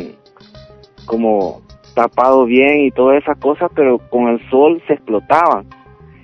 [1.06, 1.62] como
[1.94, 5.66] tapado bien y todas esas cosas, pero con el sol se explotaban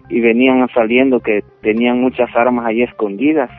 [0.08, 3.50] y venían saliendo que tenían muchas armas ahí escondidas.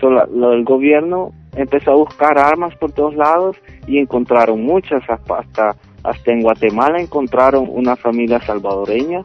[0.00, 5.02] So, la- lo del gobierno empezó a buscar armas por todos lados y encontraron muchas,
[5.08, 9.22] hasta, hasta en Guatemala encontraron una familia salvadoreña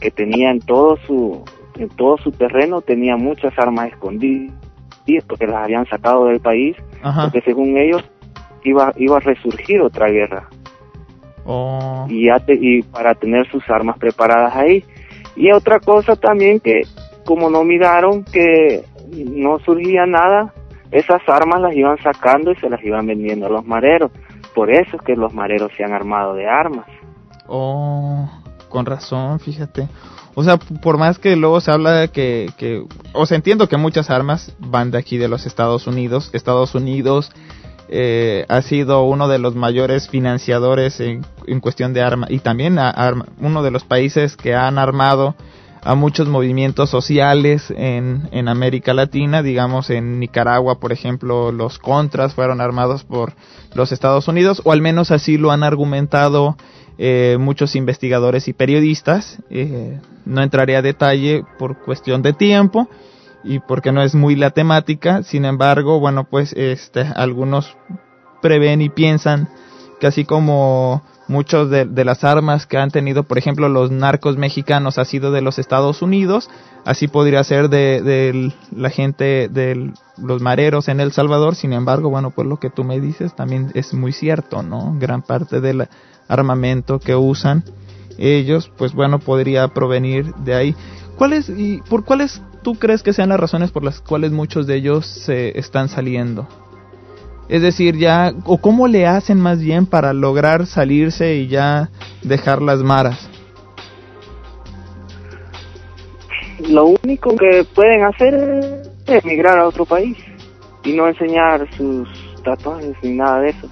[0.00, 1.42] que tenía en todo su
[1.76, 4.52] en todo su terreno tenía muchas armas escondidas
[5.26, 7.22] porque las habían sacado del país Ajá.
[7.24, 8.04] porque según ellos
[8.64, 10.48] iba iba a resurgir otra guerra
[11.44, 12.06] Oh.
[12.08, 14.84] y ya te- y para tener sus armas preparadas ahí
[15.34, 16.82] y otra cosa también que
[17.24, 20.54] como no miraron que no surgía nada
[20.92, 24.12] esas armas las iban sacando y se las iban vendiendo a los mareros
[24.54, 26.86] por eso es que los mareros se han armado de armas
[27.48, 28.30] Oh,
[28.68, 29.88] con razón, fíjate.
[30.34, 33.76] O sea, por más que luego se habla de que, que, o sea, entiendo que
[33.76, 36.30] muchas armas van de aquí de los Estados Unidos.
[36.32, 37.30] Estados Unidos
[37.88, 42.78] eh, ha sido uno de los mayores financiadores en, en cuestión de armas y también
[43.38, 45.34] uno de los países que han armado
[45.84, 52.34] a muchos movimientos sociales en, en América Latina, digamos en Nicaragua, por ejemplo, los contras
[52.34, 53.34] fueron armados por
[53.74, 56.56] los Estados Unidos, o al menos así lo han argumentado
[56.98, 59.38] eh, muchos investigadores y periodistas.
[59.50, 62.88] Eh, no entraré a detalle por cuestión de tiempo
[63.44, 65.22] y porque no es muy la temática.
[65.22, 67.76] Sin embargo, bueno, pues este, algunos
[68.40, 69.48] prevén y piensan
[70.00, 74.36] que así como muchos de, de las armas que han tenido, por ejemplo, los narcos
[74.36, 76.50] mexicanos ha sido de los Estados Unidos,
[76.84, 81.54] así podría ser de, de la gente de los mareros en El Salvador.
[81.54, 84.96] Sin embargo, bueno, pues lo que tú me dices también es muy cierto, ¿no?
[84.98, 85.88] Gran parte del
[86.32, 87.64] armamento que usan
[88.18, 90.76] ellos, pues bueno, podría provenir de ahí.
[91.16, 94.76] ¿Cuáles y por cuáles tú crees que sean las razones por las cuales muchos de
[94.76, 96.46] ellos se están saliendo?
[97.48, 101.90] Es decir, ya, o cómo le hacen más bien para lograr salirse y ya
[102.22, 103.28] dejar las maras.
[106.68, 108.34] lo único que pueden hacer
[109.06, 110.16] es emigrar a otro país
[110.84, 112.08] y no enseñar sus
[112.44, 113.68] tatuajes ni nada de eso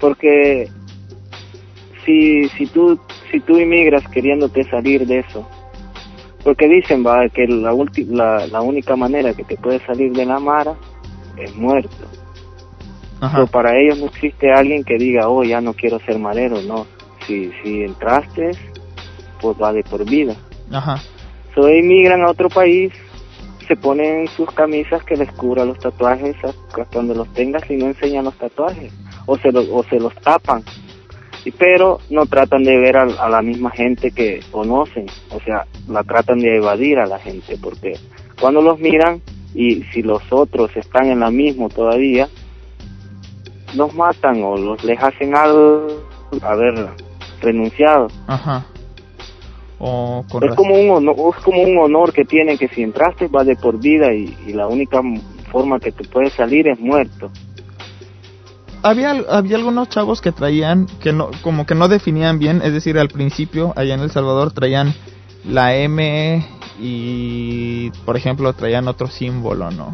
[0.00, 0.68] porque
[2.04, 2.98] si si tú
[3.30, 5.46] si tú emigras queriéndote salir de eso.
[6.44, 10.24] Porque dicen va que la, ulti- la la única manera que te puedes salir de
[10.26, 10.74] la mara
[11.36, 12.06] es muerto.
[13.36, 16.86] Pero para ellos no existe alguien que diga oh ya no quiero ser marero no.
[17.26, 18.52] Si si entraste
[19.40, 20.34] pues va de por vida.
[20.72, 21.00] Ajá.
[21.54, 22.92] So, emigran a otro país,
[23.68, 27.86] se ponen sus camisas que les cubra los tatuajes hasta donde los tengas y no
[27.86, 28.92] enseñan los tatuajes
[29.26, 30.64] o se, lo- o se los tapan.
[31.50, 36.04] Pero no tratan de ver a, a la misma gente que conocen, o sea, la
[36.04, 37.94] tratan de evadir a la gente, porque
[38.40, 39.20] cuando los miran
[39.54, 42.28] y si los otros están en la misma todavía,
[43.74, 45.86] los matan o los les hacen algo
[46.42, 46.88] haber
[47.40, 48.08] renunciado.
[48.26, 48.66] Ajá.
[49.80, 50.54] Es razón.
[50.54, 53.80] como un honor, es como un honor que tienen que si entraste va de por
[53.80, 55.00] vida y, y la única
[55.50, 57.30] forma que te puedes salir es muerto.
[58.82, 62.98] Había, había algunos chavos que traían, que no, como que no definían bien, es decir,
[62.98, 64.94] al principio, allá en El Salvador, traían
[65.44, 66.44] la M
[66.80, 69.90] y, por ejemplo, traían otro símbolo, ¿no?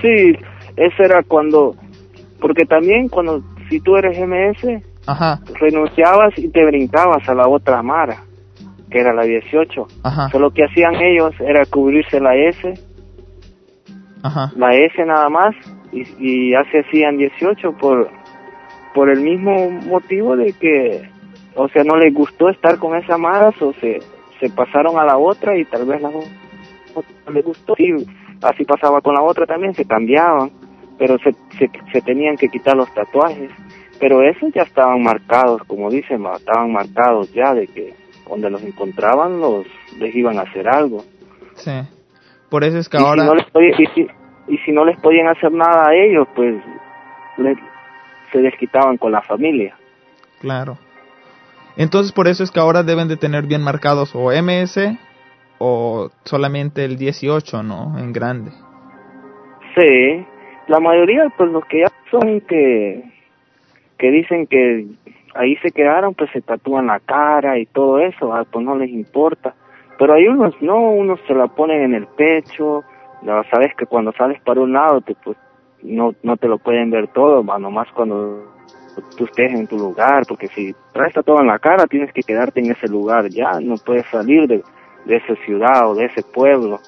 [0.00, 0.36] Sí,
[0.76, 1.74] eso era cuando,
[2.40, 7.82] porque también cuando, si tú eres MS, Ajá, renunciabas y te brincabas a la otra
[7.82, 8.22] Mara,
[8.90, 9.86] que era la 18.
[10.04, 12.74] ajá, Solo que hacían ellos era cubrirse la S,
[14.22, 15.54] ajá, la S nada más,
[15.92, 18.10] y, y ya se hacían 18 por,
[18.94, 21.02] por el mismo motivo de que,
[21.54, 24.00] o sea, no les gustó estar con esa Mara, o se,
[24.40, 26.30] se pasaron a la otra y tal vez la otra
[27.26, 27.74] no les gustó.
[27.76, 27.92] Sí,
[28.42, 30.50] así pasaba con la otra también, se cambiaban,
[30.98, 33.50] pero se, se, se tenían que quitar los tatuajes.
[34.00, 37.94] Pero esos ya estaban marcados, como dicen, estaban marcados ya de que
[38.28, 39.66] donde los encontraban los
[39.98, 41.04] les iban a hacer algo.
[41.54, 41.70] sí.
[42.48, 43.22] Por eso es que Y ahora...
[43.22, 44.06] si no les podía- y, si,
[44.48, 46.54] y si no les podían hacer nada a ellos, pues
[47.38, 47.56] le-
[48.32, 49.76] se desquitaban con la familia.
[50.40, 50.76] Claro.
[51.76, 54.98] Entonces por eso es que ahora deben de tener bien marcados o MS
[55.58, 57.98] o solamente el 18, ¿no?
[57.98, 58.50] En grande.
[59.76, 60.26] Sí,
[60.68, 63.02] la mayoría, pues los que ya son que,
[63.98, 64.86] que dicen que
[65.34, 68.90] ahí se quedaron, pues se tatúan la cara y todo eso, ah, pues no les
[68.90, 69.54] importa.
[69.98, 72.82] Pero hay unos, no, unos se la ponen en el pecho,
[73.24, 75.36] ya sabes que cuando sales para un lado, te, pues
[75.82, 78.52] no, no te lo pueden ver todo, va, nomás cuando
[79.16, 82.60] tú estés en tu lugar, porque si traes todo en la cara, tienes que quedarte
[82.60, 84.62] en ese lugar ya, no puedes salir de,
[85.06, 86.80] de esa ciudad o de ese pueblo,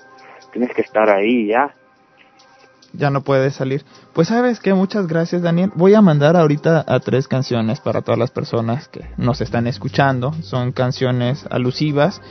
[0.52, 1.74] tienes que estar ahí ya.
[2.92, 3.82] ya no puede salir.
[4.12, 5.72] Pues sabes que muchas gracias Daniel.
[5.74, 10.32] Voy a mandar ahorita a tres canciones para todas las personas que nos están escuchando.
[10.42, 12.22] Son canciones alusivas.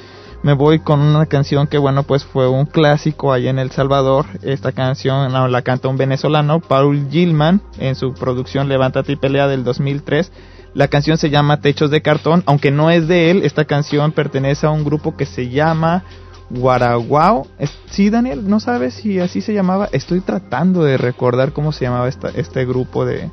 [0.44, 4.26] Me voy con una canción que bueno pues fue un clásico allá en El Salvador.
[4.42, 9.64] Esta canción la canta un venezolano, Paul Gilman, en su producción Levántate y pelea del
[9.64, 10.34] 2003.
[10.74, 14.66] La canción se llama Techos de Cartón, aunque no es de él, esta canción pertenece
[14.66, 16.04] a un grupo que se llama
[16.50, 17.48] Guaraguao.
[17.90, 19.88] Sí, Daniel, ¿no sabes si así se llamaba?
[19.94, 23.32] Estoy tratando de recordar cómo se llamaba esta, este grupo de,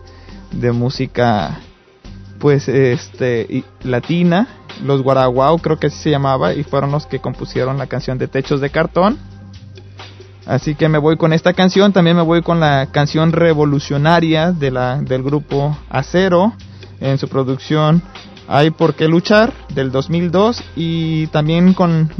[0.52, 1.58] de música,
[2.40, 4.48] pues, este, latina.
[4.82, 8.26] Los Guaraguao creo que así se llamaba y fueron los que compusieron la canción de
[8.26, 9.18] Techos de Cartón.
[10.46, 14.70] Así que me voy con esta canción, también me voy con la canción revolucionaria de
[14.70, 16.54] la, del grupo Acero
[16.98, 18.02] en su producción
[18.48, 22.10] Hay por qué luchar del 2002 y también con,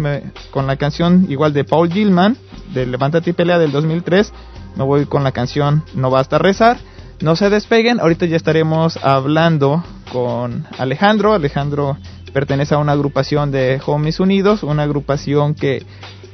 [0.50, 2.36] con la canción igual de Paul Gilman
[2.72, 4.32] de Levántate y pelea del 2003
[4.76, 6.78] me voy con la canción No basta rezar.
[7.20, 11.34] No se despeguen, ahorita ya estaremos hablando con Alejandro.
[11.34, 11.98] Alejandro
[12.32, 15.84] pertenece a una agrupación de Homies Unidos, una agrupación que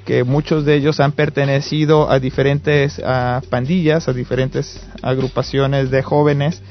[0.07, 6.63] que muchos de ellos han pertenecido a diferentes ah, pandillas, a diferentes agrupaciones de jóvenes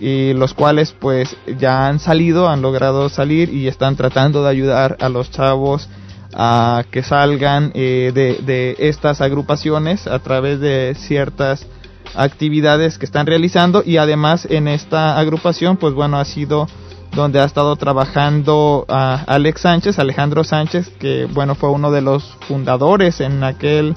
[0.00, 4.96] y los cuales pues ya han salido, han logrado salir y están tratando de ayudar
[5.00, 5.90] a los chavos
[6.32, 11.66] a que salgan eh, de, de estas agrupaciones a través de ciertas
[12.14, 16.66] actividades que están realizando y además en esta agrupación pues bueno ha sido
[17.14, 22.36] donde ha estado trabajando a Alex Sánchez, Alejandro Sánchez, que bueno fue uno de los
[22.46, 23.94] fundadores en aquel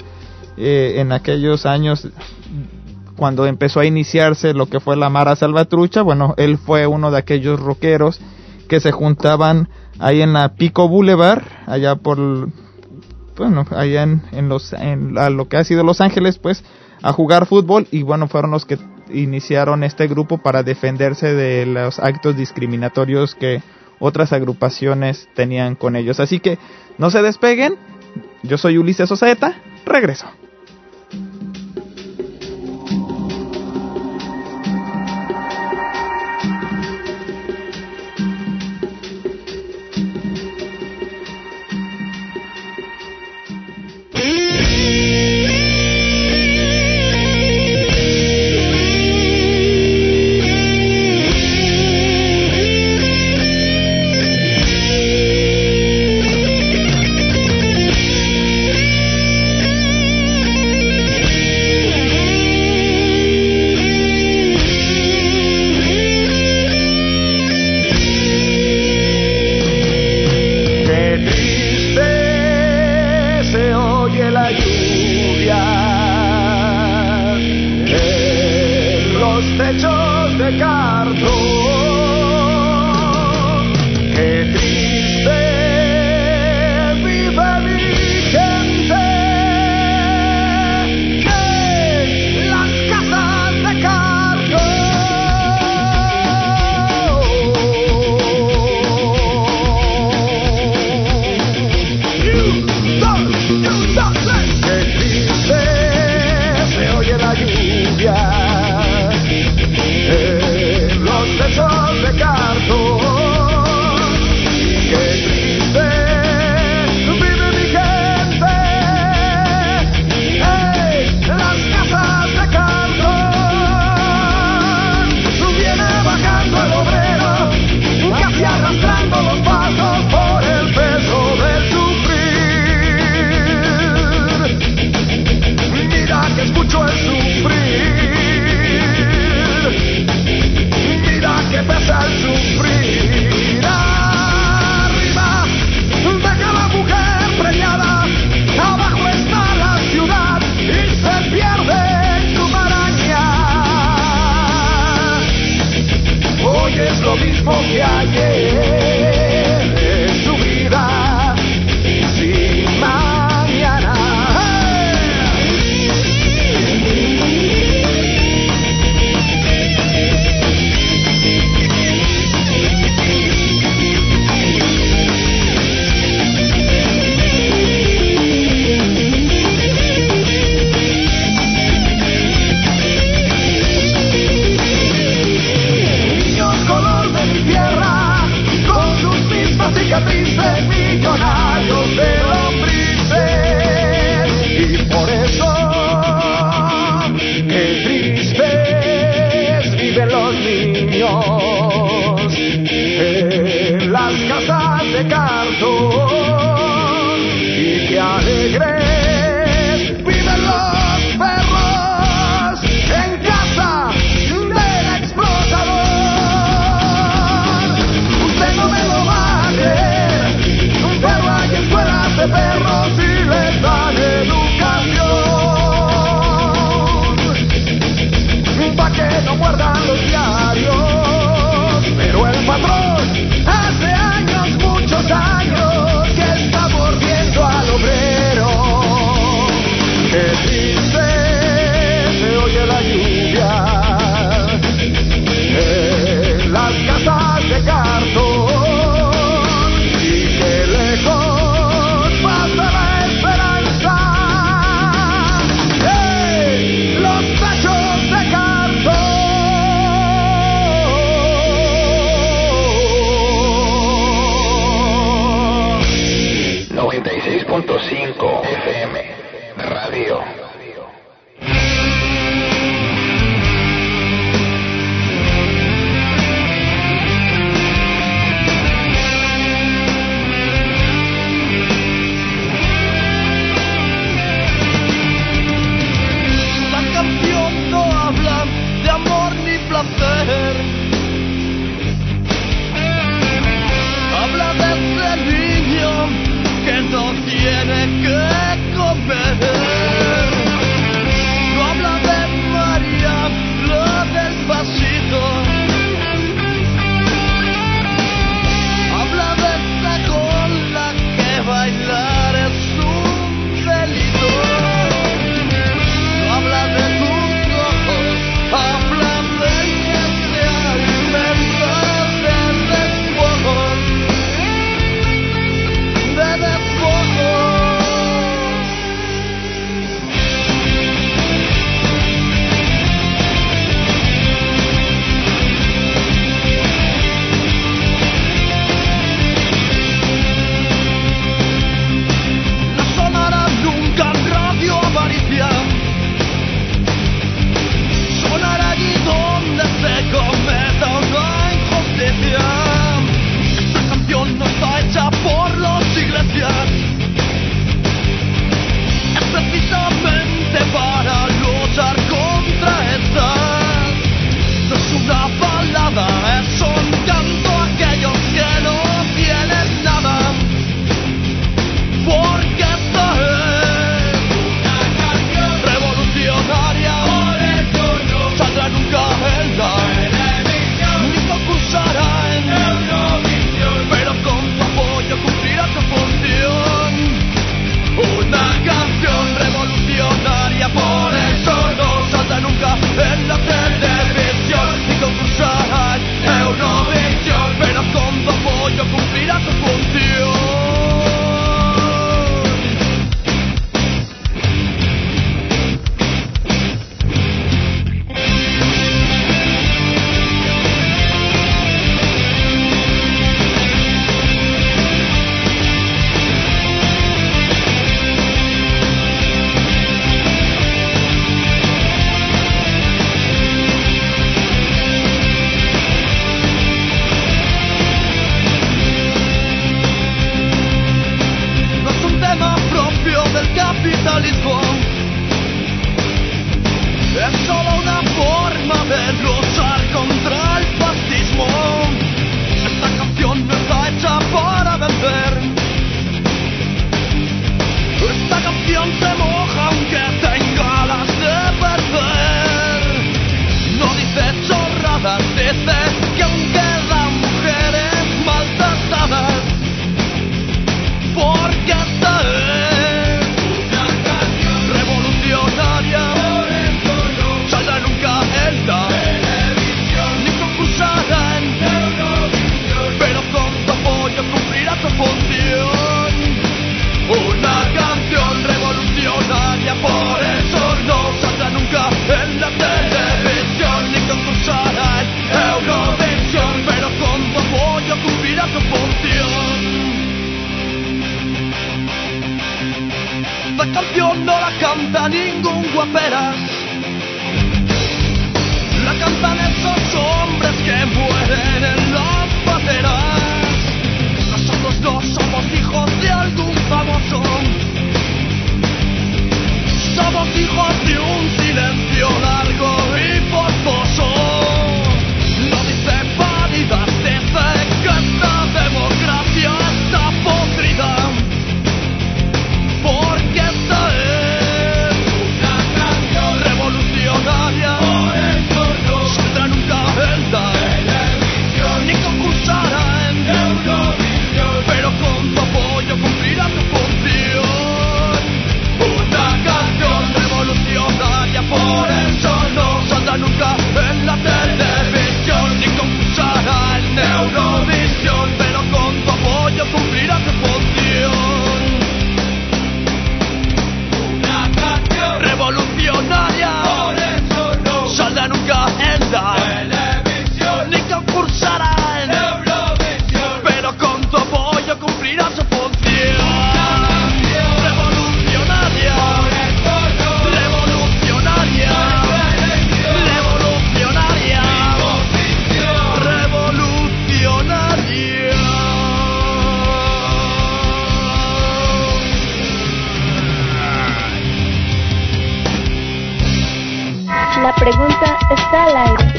[0.57, 2.07] eh, en aquellos años
[3.15, 7.19] cuando empezó a iniciarse lo que fue la Mara Salvatrucha, bueno, él fue uno de
[7.19, 8.19] aquellos rockeros
[8.67, 12.17] que se juntaban ahí en la Pico Boulevard, allá por
[13.37, 16.63] bueno, allá en, en los en la- lo que ha sido Los Ángeles, pues
[17.03, 18.79] a jugar fútbol y bueno, fueron los que
[19.11, 23.61] iniciaron este grupo para defenderse de los actos discriminatorios que
[23.99, 26.19] otras agrupaciones tenían con ellos.
[26.19, 26.57] Así que
[26.97, 27.75] no se despeguen.
[28.41, 29.55] Yo soy Ulises Osaeta.
[29.85, 30.27] Regreso.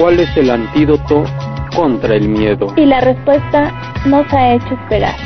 [0.05, 1.25] ¿Cuál es el antídoto
[1.75, 2.67] contra el miedo?
[2.77, 3.73] Y la respuesta
[4.05, 5.17] nos ha hecho esperar.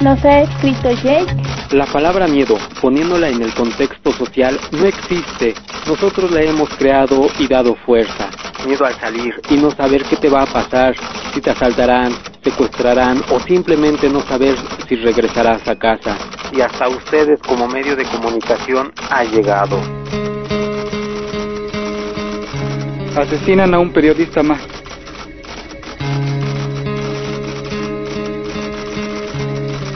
[0.00, 1.36] Nos ha escrito Jake.
[1.70, 5.54] La palabra miedo, poniéndola en el contexto social, no existe.
[5.86, 8.28] Nosotros la hemos creado y dado fuerza.
[8.66, 10.96] Miedo al salir y no saber qué te va a pasar,
[11.32, 12.10] si te asaltarán,
[12.42, 14.56] secuestrarán o simplemente no saber
[14.88, 16.16] si regresarás a casa.
[16.52, 19.78] Y hasta ustedes como medio de comunicación ha llegado.
[23.18, 24.60] Asesinan a un periodista más.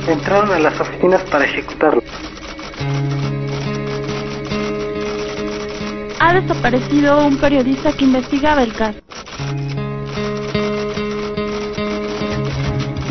[0.08, 2.02] Entraron a las oficinas para ejecutarlo.
[6.18, 8.98] Ha desaparecido un periodista que investigaba el caso.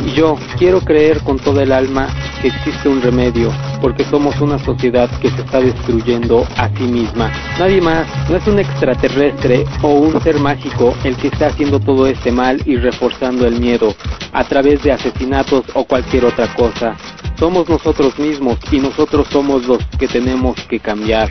[0.05, 2.09] Y yo quiero creer con toda el alma
[2.41, 7.32] que existe un remedio, porque somos una sociedad que se está destruyendo a sí misma.
[7.59, 12.07] Nadie más, no es un extraterrestre o un ser mágico el que está haciendo todo
[12.07, 13.93] este mal y reforzando el miedo
[14.34, 16.95] a través de asesinatos o cualquier otra cosa.
[17.36, 21.29] Somos nosotros mismos y nosotros somos los que tenemos que cambiar.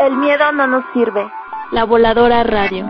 [0.00, 1.26] El miedo no nos sirve.
[1.72, 2.86] La voladora radio.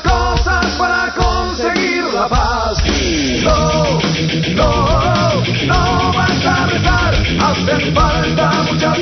[0.00, 2.78] Cosas para conseguir la paz.
[3.42, 3.98] No,
[4.54, 7.14] no, no vas a rezar.
[7.40, 8.98] Hacen falta muchas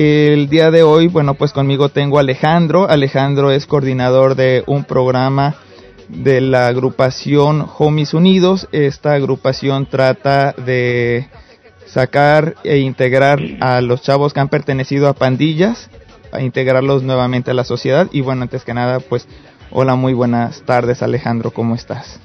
[0.00, 2.88] El día de hoy, bueno, pues conmigo tengo a Alejandro.
[2.88, 5.56] Alejandro es coordinador de un programa
[6.06, 8.68] de la agrupación Homies Unidos.
[8.70, 11.26] Esta agrupación trata de
[11.84, 15.90] sacar e integrar a los chavos que han pertenecido a pandillas,
[16.30, 18.06] a integrarlos nuevamente a la sociedad.
[18.12, 19.26] Y bueno, antes que nada, pues
[19.72, 22.20] hola, muy buenas tardes Alejandro, ¿cómo estás?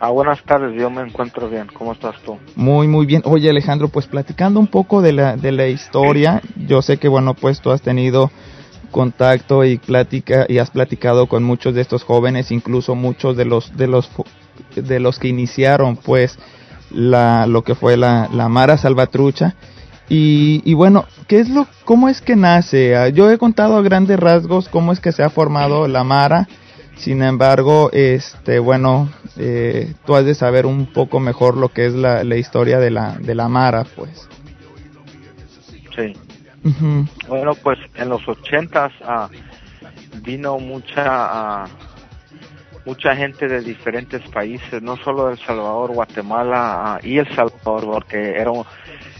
[0.00, 1.66] Ah, buenas tardes, yo me encuentro bien.
[1.72, 2.38] ¿Cómo estás tú?
[2.54, 3.22] Muy, muy bien.
[3.24, 7.34] Oye, Alejandro, pues platicando un poco de la, de la historia, yo sé que, bueno,
[7.34, 8.30] pues tú has tenido
[8.92, 13.76] contacto y plática y has platicado con muchos de estos jóvenes, incluso muchos de los
[13.76, 14.08] de los
[14.76, 16.38] de los que iniciaron, pues,
[16.90, 19.56] la lo que fue la, la Mara Salvatrucha.
[20.08, 22.96] Y, y bueno, ¿qué es lo, cómo es que nace?
[22.96, 26.48] Ah, Yo he contado a grandes rasgos cómo es que se ha formado la Mara.
[26.98, 31.94] Sin embargo, este, bueno, eh, tú has de saber un poco mejor lo que es
[31.94, 34.28] la, la historia de la, de la Mara, pues.
[35.94, 36.12] Sí.
[37.28, 39.28] Bueno, pues en los ochentas ah,
[40.22, 41.66] vino mucha ah,
[42.84, 47.84] mucha gente de diferentes países, no solo de El Salvador, Guatemala ah, y El Salvador,
[47.84, 48.50] porque era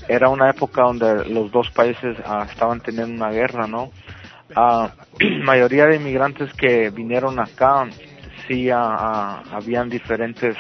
[0.09, 3.93] era una época donde los dos países ah, estaban teniendo una guerra, ¿no?
[4.55, 4.93] Ah,
[5.45, 7.87] mayoría de inmigrantes que vinieron acá
[8.47, 10.57] sí ah, habían diferentes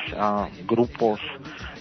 [0.67, 1.21] grupos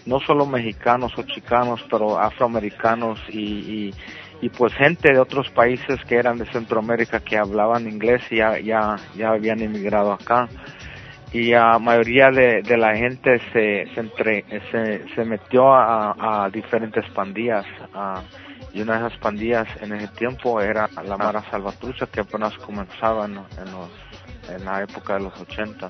[0.06, 3.94] no solo mexicanos o chicanos pero afroamericanos y, y
[4.42, 8.60] y pues gente de otros países que eran de Centroamérica que hablaban inglés y ya
[9.16, 10.48] ya habían emigrado acá.
[11.34, 14.46] Y la mayoría de, la gente se se, entre,
[15.14, 18.22] se, metió a, diferentes pandillas ah,
[18.78, 23.26] y una de esas pandillas en ese tiempo era la Mara Salvatrucha que apenas comenzaba
[23.26, 23.90] en, en los
[24.56, 25.90] en la época de los 80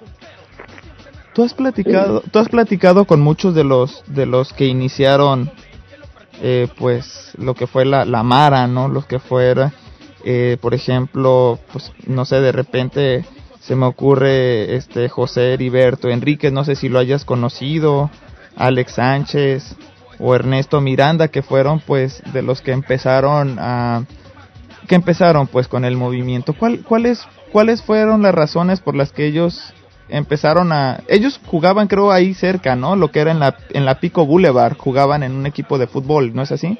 [1.33, 5.51] Tú has platicado, tú has platicado con muchos de los de los que iniciaron,
[6.41, 8.87] eh, pues lo que fue la, la Mara, ¿no?
[8.87, 9.71] Los que fuera,
[10.25, 13.25] eh, por ejemplo, pues no sé, de repente
[13.59, 18.09] se me ocurre este José Heriberto Enríquez, no sé si lo hayas conocido,
[18.55, 19.75] Alex Sánchez
[20.19, 24.03] o Ernesto Miranda, que fueron pues de los que empezaron a
[24.87, 26.53] que empezaron pues con el movimiento.
[26.53, 29.73] ¿Cuál, cuáles cuáles fueron las razones por las que ellos
[30.09, 32.95] empezaron a ellos jugaban creo ahí cerca, ¿no?
[32.95, 36.33] Lo que era en la en la Pico Boulevard, jugaban en un equipo de fútbol,
[36.33, 36.77] ¿no es así?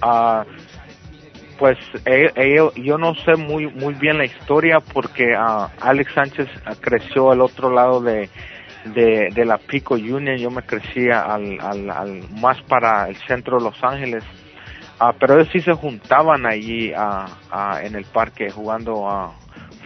[0.00, 0.44] Ah,
[1.58, 6.48] pues eh, eh, yo no sé muy muy bien la historia porque ah, Alex Sánchez
[6.64, 8.28] ah, creció al otro lado de,
[8.84, 13.58] de, de la Pico Union, yo me crecía al, al, al más para el centro
[13.58, 14.24] de Los Ángeles,
[15.04, 19.32] Ah, pero ellos sí se juntaban allí ah, en el parque jugando a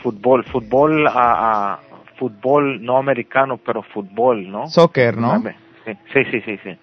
[0.03, 1.09] fútbol, fútbol,
[2.19, 4.67] fútbol no americano, pero fútbol, ¿no?
[4.69, 5.43] Soccer, ¿no?
[5.87, 6.79] Sí, sí, sí, sí, sí.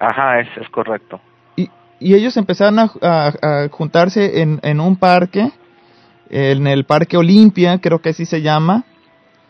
[0.00, 1.20] Ajá, es, es correcto.
[1.54, 3.32] Y, y ellos empezaron a, a-
[3.64, 5.50] a juntarse en, en un parque,
[6.30, 8.82] en el Parque Olimpia, creo que así se llama.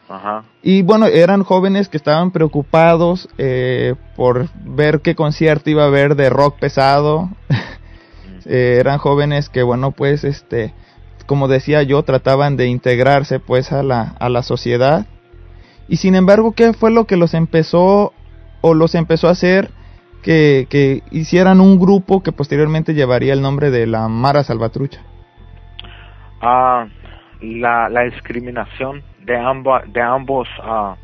[0.08, 0.44] Ajá.
[0.62, 6.16] Y bueno, eran jóvenes que estaban preocupados eh, por ver qué concierto iba a haber
[6.16, 7.30] de rock pesado.
[8.50, 10.72] Eh, eran jóvenes que, bueno, pues, este,
[11.26, 15.06] como decía yo, trataban de integrarse, pues, a la, a la sociedad.
[15.86, 18.14] Y sin embargo, ¿qué fue lo que los empezó
[18.62, 19.70] o los empezó a hacer
[20.22, 25.02] que, que hicieran un grupo que posteriormente llevaría el nombre de la Mara Salvatrucha?
[26.40, 26.86] Ah,
[27.40, 30.96] la, la discriminación de ambos de ambos ah,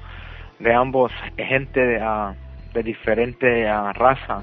[0.59, 2.35] de ambos gente de, ah,
[2.73, 4.43] de diferente ah, raza.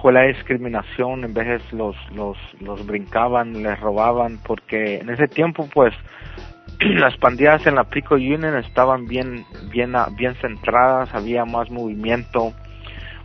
[0.00, 5.68] Fue la discriminación en veces los los los brincaban les robaban porque en ese tiempo
[5.74, 5.92] pues
[6.80, 12.52] las pandillas en la Pico Union estaban bien bien bien centradas había más movimiento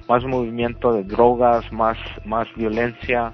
[0.10, 3.32] más movimiento de drogas más más violencia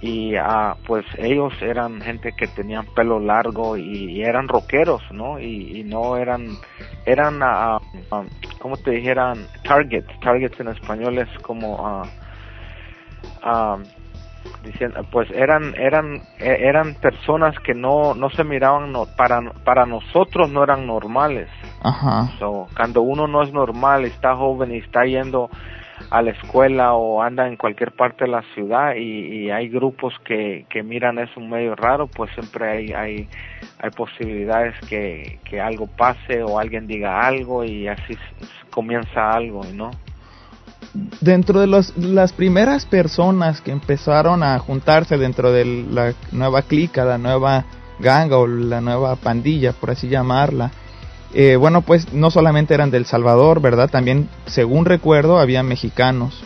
[0.00, 3.82] y ah, pues ellos eran gente que tenían pelo largo y,
[4.12, 5.40] y eran rockeros, ¿no?
[5.40, 6.58] Y, y no eran,
[7.04, 7.78] eran, ah,
[8.12, 8.24] ah,
[8.60, 9.48] ¿cómo te dijeran?
[9.64, 12.02] Targets, targets en español es como, ah,
[13.42, 13.78] ah,
[14.62, 19.84] diciendo, pues eran eran e- eran personas que no no se miraban no- para para
[19.86, 21.48] nosotros no eran normales.
[21.82, 22.28] Ajá.
[22.38, 25.50] So, cuando uno no es normal, está joven y está yendo
[26.10, 30.66] a la escuela o anda en cualquier parte de la ciudad y, hay grupos que,
[30.68, 33.28] que miran eso medio raro, pues siempre hay hay,
[33.80, 38.16] hay posibilidades que, que algo pase o alguien diga algo y así
[38.70, 39.90] comienza algo, ¿no?
[41.20, 47.04] Dentro de los, las primeras personas que empezaron a juntarse dentro de la nueva clica,
[47.04, 47.64] la nueva
[47.98, 50.70] ganga o la nueva pandilla, por así llamarla,
[51.34, 53.90] eh, bueno, pues no solamente eran del Salvador, ¿verdad?
[53.90, 56.42] También, según recuerdo, había mexicanos.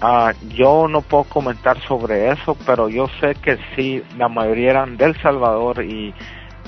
[0.00, 4.96] Ah, yo no puedo comentar sobre eso, pero yo sé que sí, la mayoría eran
[4.96, 6.12] del Salvador y,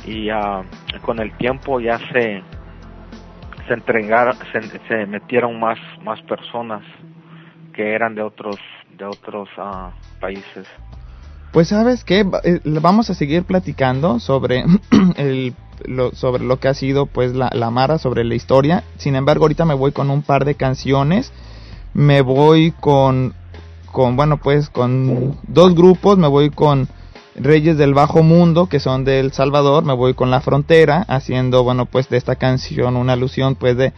[0.06, 0.62] y ah,
[1.02, 2.42] con el tiempo ya se
[3.66, 6.82] se entregaron, se, se metieron más más personas
[7.74, 8.56] que eran de otros
[8.96, 10.66] de otros ah, países.
[11.52, 12.24] Pues sabes que
[12.64, 14.64] vamos a seguir platicando sobre
[15.16, 15.54] el
[15.84, 18.84] lo, sobre lo que ha sido pues la, la Mara sobre la historia.
[18.96, 21.32] Sin embargo, ahorita me voy con un par de canciones.
[21.94, 23.34] Me voy con
[23.92, 26.88] con bueno, pues con dos grupos, me voy con
[27.34, 31.62] Reyes del Bajo Mundo, que son de El Salvador, me voy con La Frontera, haciendo,
[31.62, 33.92] bueno, pues de esta canción una alusión, pues de,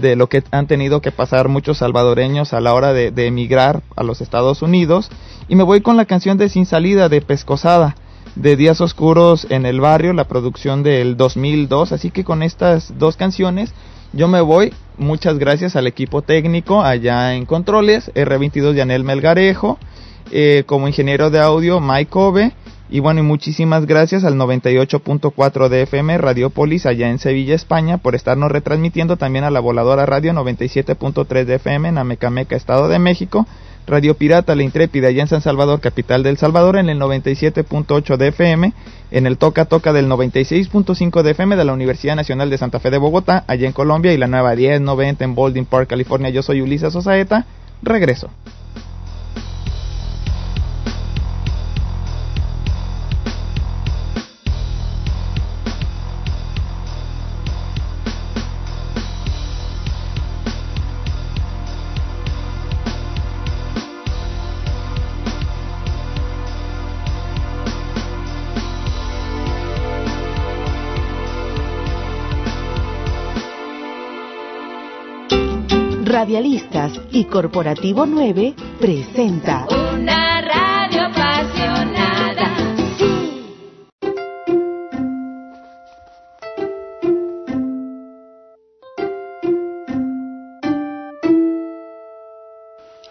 [0.00, 3.82] de lo que han tenido que pasar muchos salvadoreños a la hora de, de emigrar
[3.96, 5.10] a los Estados Unidos.
[5.48, 7.96] Y me voy con la canción de Sin Salida de Pescosada,
[8.34, 11.92] de Días Oscuros en el Barrio, la producción del 2002.
[11.92, 13.72] Así que con estas dos canciones
[14.12, 14.72] yo me voy.
[14.98, 19.78] Muchas gracias al equipo técnico allá en Controles, R22 Yanel Melgarejo,
[20.30, 22.52] eh, como ingeniero de audio Mike Ove.
[22.94, 28.14] Y bueno, y muchísimas gracias al 98.4 de FM Radiopolis allá en Sevilla, España, por
[28.14, 33.46] estarnos retransmitiendo también a la voladora radio 97.3 de FM en Amecameca, Estado de México.
[33.86, 38.28] Radio Pirata La Intrépida allá en San Salvador, capital del Salvador, en el 97.8 de
[38.28, 38.74] FM,
[39.10, 42.90] en el Toca Toca del 96.5 de FM de la Universidad Nacional de Santa Fe
[42.90, 46.28] de Bogotá, allá en Colombia, y la nueva 1090 en Baldwin Park, California.
[46.28, 47.46] Yo soy Ulises Osaeta.
[47.82, 48.28] Regreso.
[76.22, 79.66] Radialistas y Corporativo 9 presenta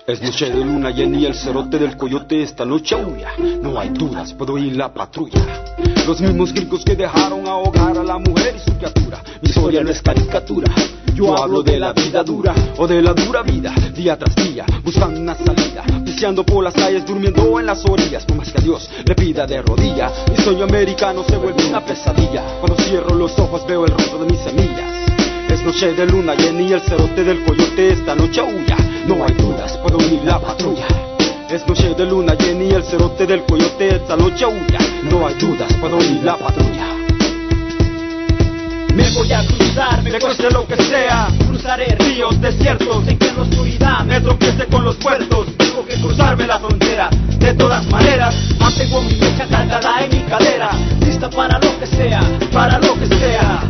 [0.08, 3.30] Es noche de luna llena y el cerote del coyote esta noche aúlla.
[3.62, 5.40] No hay dudas, puedo ir la patrulla.
[6.08, 9.22] Los mismos gringos que dejaron ahogar a la mujer y su criatura.
[9.42, 10.74] Mi historia no es caricatura.
[11.14, 15.20] Yo hablo de la vida dura o de la dura vida, día tras día, buscando
[15.20, 18.90] una salida, piseando por las calles, durmiendo en las orillas, por más que a Dios
[19.06, 20.12] le pida de rodilla.
[20.32, 22.60] Mi sueño americano se vuelve una pesadilla.
[22.60, 25.01] Cuando cierro los ojos veo el rostro de mis semillas.
[25.62, 28.76] Es noche de luna llena y el cerote del coyote esta noche huya.
[29.06, 30.88] No hay dudas, puedo unir la patrulla.
[31.52, 34.80] Es noche de luna llena y el cerote del coyote esta noche huya.
[35.04, 36.88] No hay dudas, puedo unir la patrulla.
[38.96, 41.28] Me voy a cruzar, me cueste lo que sea.
[41.48, 45.46] Cruzaré ríos, desiertos, en que en la oscuridad me tropiece con los puertos.
[45.58, 47.08] Tengo que cruzarme la frontera.
[47.38, 50.72] De todas maneras, mantengo mi mecha cargada en mi cadera.
[51.06, 52.20] Lista para lo que sea,
[52.52, 53.62] para lo que sea.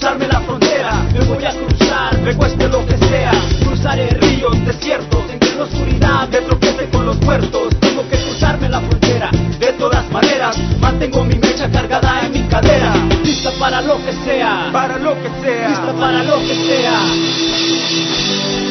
[0.00, 1.06] Cruzarme la frontera.
[1.12, 3.32] Me voy a cruzar, me cueste lo que sea.
[3.62, 7.78] Cruzaré ríos, desiertos, en que en la oscuridad me tropiece con los puertos.
[7.80, 9.30] Tengo que cruzarme la frontera.
[9.58, 12.94] De todas maneras, mantengo mi mecha cargada en mi cadera.
[13.22, 17.00] Lista para lo que sea, para lo que sea, lista para lo que sea.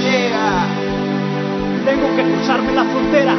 [0.09, 0.65] Yeah.
[1.85, 3.35] Tengo que cruzarme la frontera.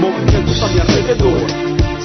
[0.00, 1.46] Movimientos a mi alrededor,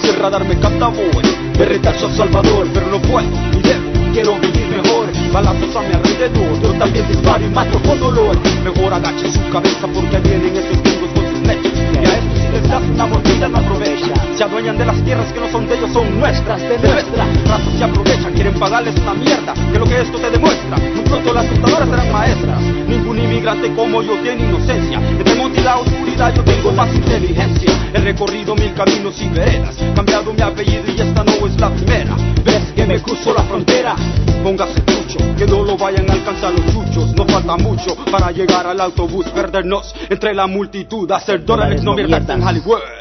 [0.02, 1.24] sin radar me capta voy.
[1.58, 4.00] Me retacho a Salvador, pero no puedo ni debo.
[4.12, 4.99] Quiero vivir mejor,
[5.32, 6.62] balazos a mi alrededor.
[6.62, 8.38] Yo también disparo y mato con dolor.
[8.64, 12.48] Mejor agache su cabeza porque vienen esos gringos con sus lechos Y a estos si
[12.52, 14.14] les das una mordida no aprovecha.
[14.36, 17.26] Se adueñan de las tierras que no son de ellos, son nuestras, de nuestra.
[17.46, 19.54] Raza se aprovechan, quieren pagarles una mierda.
[19.54, 22.62] Que lo que esto te demuestra, muy pronto las contadoras serán maestras.
[22.88, 25.00] Ningún inmigrante como yo tiene inocencia.
[25.00, 27.72] Entre monte y la oscuridad yo tengo más inteligencia.
[27.94, 29.76] He recorrido mil caminos y veredas.
[29.96, 32.16] Cambiado mi apellido y esta no es la primera.
[32.44, 33.96] Ves que me cruzo la frontera.
[34.44, 34.89] Póngase
[36.30, 37.16] alcanza los chuchos.
[37.16, 42.34] No falta mucho para llegar al autobús, perdernos entre la multitud, hacer dólares, no mierda
[42.34, 42.99] en Hollywood.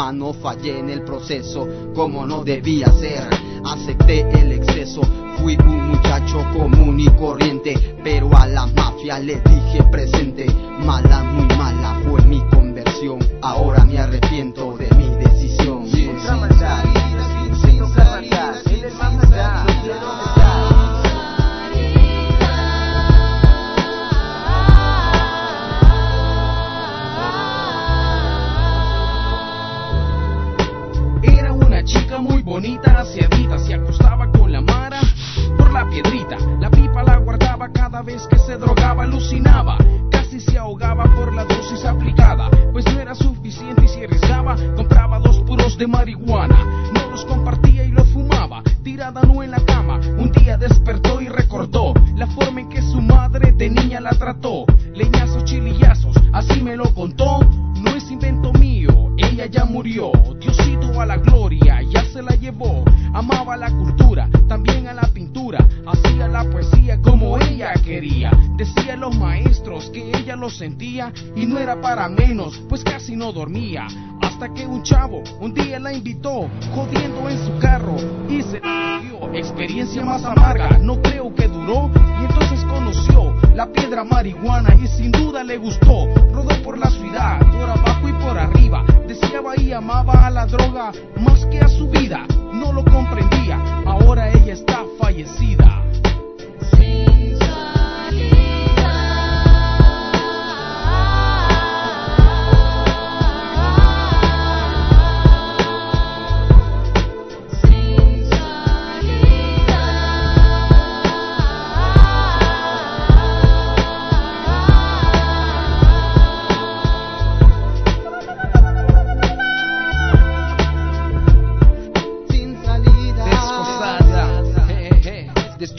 [0.00, 3.28] mano, fallé en el proceso, como no debía ser.
[3.62, 5.02] Acepté el exceso,
[5.38, 10.46] fui un muchacho común y corriente, pero a la mafia le dije presente.
[10.86, 14.59] Mala, muy mala fue mi conversión, ahora me arrepiento.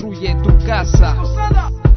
[0.01, 1.15] Tu casa.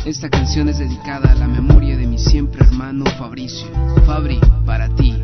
[0.05, 3.67] Esta canción es dedicada a la memoria de mi siempre hermano Fabricio.
[4.05, 5.15] Fabri, para ti,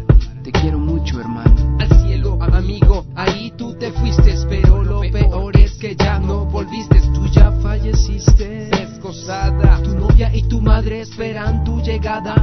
[0.43, 1.77] te quiero mucho hermano.
[1.79, 7.03] Al cielo, amigo, ahí tú te fuiste, pero lo peor es que ya no volviste,
[7.13, 8.71] tú ya falleciste.
[8.71, 12.35] Descosada, tu novia y tu madre esperan tu llegada.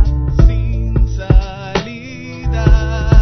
[0.45, 3.16] Sin salida.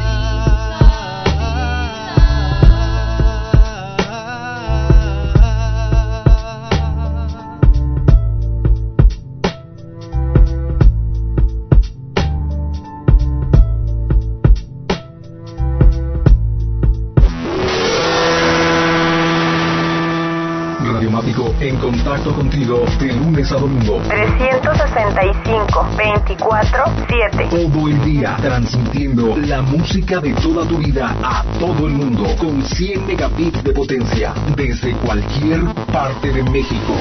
[22.65, 24.01] De lunes a domingo.
[24.07, 27.47] 365, 24, 7.
[27.51, 32.63] Todo el día transmitiendo la música de toda tu vida a todo el mundo con
[32.63, 35.63] 100 megabits de potencia desde cualquier
[35.93, 36.95] parte de México.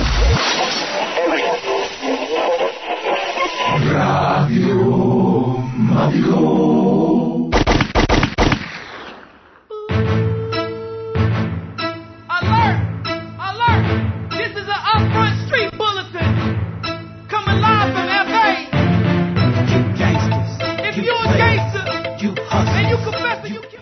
[3.90, 7.13] Radio Mático.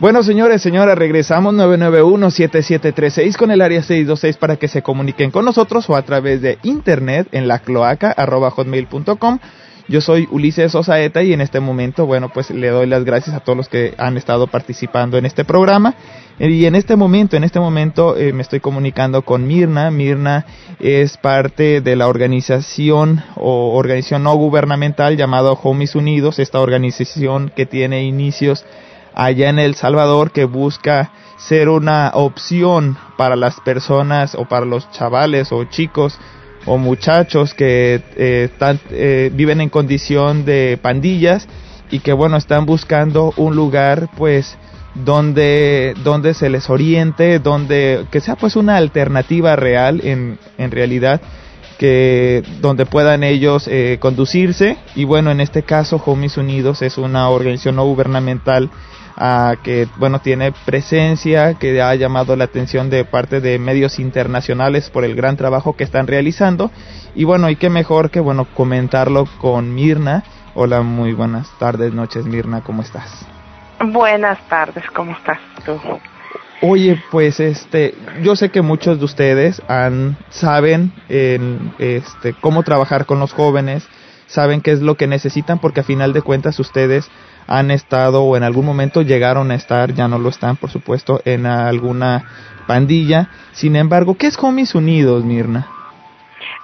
[0.03, 5.89] Bueno, señores, señoras, regresamos 991-7736 con el área 626 para que se comuniquen con nosotros
[5.89, 9.39] o a través de internet en la cloaca hotmail.com.
[9.87, 13.41] Yo soy Ulises Osaeta y en este momento, bueno, pues le doy las gracias a
[13.45, 15.95] todos los que han estado participando en este programa.
[16.41, 19.93] Y en este momento, en este momento eh, me estoy comunicando con Mirna.
[19.93, 20.47] Mirna
[20.81, 27.67] es parte de la organización o organización no gubernamental llamado Homies Unidos, esta organización que
[27.67, 28.65] tiene inicios
[29.15, 34.91] allá en El Salvador que busca ser una opción para las personas o para los
[34.91, 36.19] chavales o chicos
[36.67, 38.49] o muchachos que eh,
[38.91, 41.49] eh, viven en condición de pandillas
[41.91, 44.57] y que bueno están buscando un lugar pues
[44.95, 51.21] donde donde se les oriente donde que sea pues una alternativa real en, en realidad
[51.83, 54.77] que donde puedan ellos eh, conducirse.
[54.95, 58.71] Y bueno en este caso Homies Unidos es una organización no gubernamental
[59.17, 64.91] ah, que bueno tiene presencia que ha llamado la atención de parte de medios internacionales
[64.91, 66.71] por el gran trabajo que están realizando.
[67.15, 70.25] Y bueno y qué mejor que bueno comentarlo con Mirna.
[70.55, 73.27] Hola muy buenas tardes noches Mirna cómo estás
[73.85, 75.81] Buenas tardes, ¿cómo estás tú?
[76.61, 83.07] Oye, pues este, yo sé que muchos de ustedes han, saben en, este, cómo trabajar
[83.07, 83.89] con los jóvenes,
[84.27, 87.11] saben qué es lo que necesitan porque a final de cuentas ustedes
[87.47, 91.21] han estado o en algún momento llegaron a estar, ya no lo están por supuesto,
[91.25, 92.25] en alguna
[92.67, 93.29] pandilla.
[93.53, 95.67] Sin embargo, ¿qué es Homies Unidos, Mirna?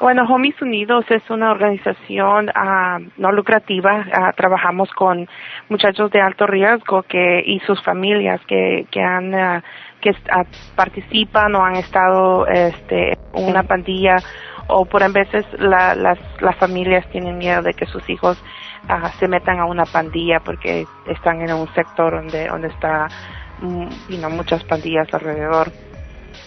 [0.01, 4.07] Bueno, Homies Unidos es una organización ah, no lucrativa.
[4.13, 5.29] Ah, trabajamos con
[5.69, 9.63] muchachos de alto riesgo que y sus familias que que han ah,
[10.01, 10.13] que
[10.77, 14.17] participan o han estado este en una pandilla
[14.69, 18.41] o por a veces la, las las familias tienen miedo de que sus hijos
[18.89, 23.09] ah, se metan a una pandilla porque están en un sector donde donde está
[23.61, 25.73] mm, you know, muchas pandillas alrededor.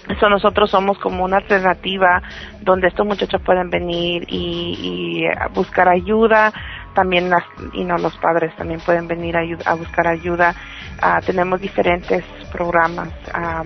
[0.09, 2.21] Eso nosotros somos como una alternativa
[2.61, 6.51] donde estos muchachos pueden venir y, y buscar ayuda.
[6.93, 7.43] También las,
[7.73, 10.55] y no los padres también pueden venir a, a buscar ayuda.
[11.01, 13.09] Ah, tenemos diferentes programas.
[13.33, 13.65] am,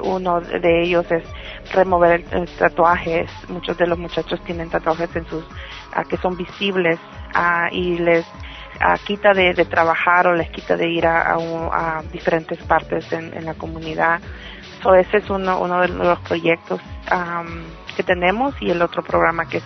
[0.00, 1.24] uno de ellos es
[1.72, 2.24] remover
[2.58, 3.30] tatuajes.
[3.48, 5.44] Muchos de los muchachos tienen tatuajes en sus
[5.94, 6.98] ah, que son visibles
[7.34, 8.26] ah, y les
[9.04, 13.44] quita de, de trabajar o les quita de ir a, a a diferentes partes en,
[13.44, 14.20] la comunidad.
[14.82, 17.64] So, ese es uno, uno de los proyectos am,
[17.96, 19.64] que tenemos y el otro programa que es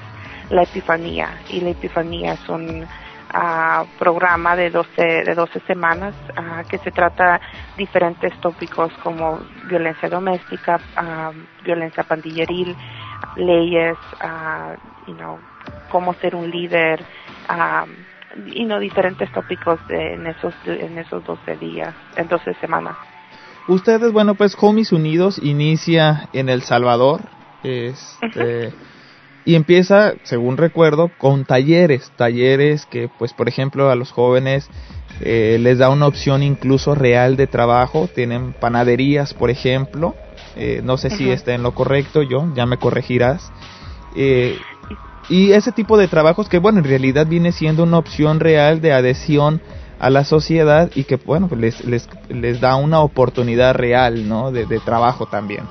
[0.50, 1.28] la Epifanía.
[1.50, 2.86] Y la Epifanía es un
[3.34, 7.40] ah, programa de 12, de 12 semanas ah, que se trata
[7.76, 11.32] diferentes tópicos como violencia doméstica, ah,
[11.64, 12.76] violencia pandilleril,
[13.36, 14.74] leyes, ah,
[15.06, 15.38] you know,
[15.90, 17.04] cómo ser un líder,
[18.46, 22.96] y no diferentes tópicos de- en esos en esos 12 días, en 12 semanas.
[23.68, 27.20] Ustedes, bueno, pues Homies Unidos inicia en El Salvador.
[27.62, 28.72] Este,
[29.44, 32.12] Y empieza, según recuerdo, con talleres.
[32.16, 34.70] Talleres que, pues, por ejemplo, a los jóvenes
[35.20, 38.08] eh, les da una opción incluso real de trabajo.
[38.14, 40.14] Tienen panaderías, por ejemplo.
[40.56, 43.52] Eh, no sé si esté en lo correcto, yo, ya me corregirás.
[44.14, 44.58] Eh,
[45.32, 48.92] y ese tipo de trabajos que, bueno, en realidad viene siendo una opción real de
[48.92, 49.62] adhesión
[49.98, 54.50] a la sociedad y que, bueno, pues les, les, les da una oportunidad real, ¿no?
[54.50, 55.64] De, trabajo también.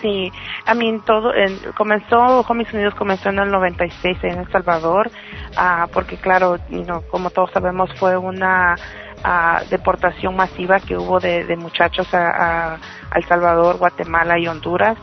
[0.00, 0.32] Sí,
[0.66, 5.08] I mean, todo, en- comenzó, Homies Unidos comenzó en el 96 en El Salvador,
[5.56, 8.74] ah, porque claro, you como todos sabemos, fue una
[9.22, 14.48] ah, deportación masiva que hubo de, de muchachos a, a, a El Salvador, Guatemala y
[14.48, 14.98] Honduras.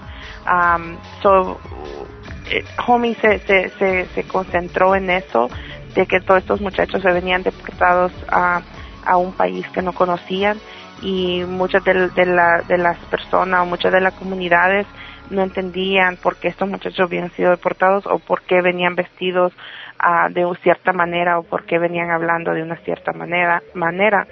[0.45, 0.97] Um,
[2.49, 5.49] eh, Homies se, se, se, concentró en eso,
[5.95, 8.61] de que todos estos muchachos se venían deportados a,
[9.05, 10.57] a un país que no conocían
[11.01, 14.87] y muchas de, la, de las personas o muchas de las comunidades
[15.29, 19.53] no entendían por qué estos muchachos habían sido deportados o por qué venían vestidos
[19.99, 24.27] ah, de cierta manera o por qué venían hablando de una cierta manera manera.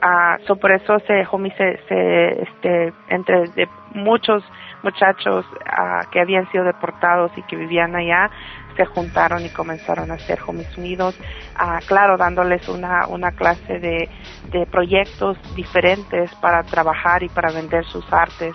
[0.00, 4.42] Ah, so por eso se Homie se, se este entre de muchos
[4.82, 8.30] muchachos ah, que habían sido deportados y que vivían allá
[8.76, 11.18] se juntaron y comenzaron a hacer Homies Unidos,
[11.56, 14.08] ah, claro, dándoles una, una clase de,
[14.50, 18.54] de proyectos diferentes para trabajar y para vender sus artes.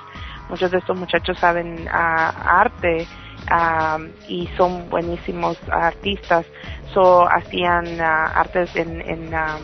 [0.49, 3.07] Muchos de estos muchachos saben ah, arte
[3.49, 6.45] ah, y son buenísimos artistas.
[6.93, 9.57] So, hacían artes en, en, ah,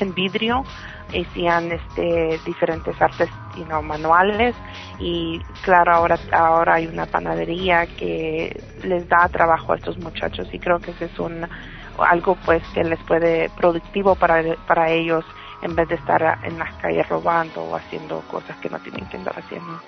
[0.00, 0.64] en vidrio,
[1.08, 3.28] hacían este, diferentes artes
[3.82, 4.54] manuales
[4.98, 10.58] y claro ahora ahora hay una panadería que les da trabajo a estos muchachos y
[10.58, 11.46] creo que ese es un
[11.98, 15.24] algo pues que les puede productivo para para ellos
[15.62, 19.16] en vez de estar en las calles robando o haciendo cosas que no tienen que
[19.16, 19.80] andar haciendo.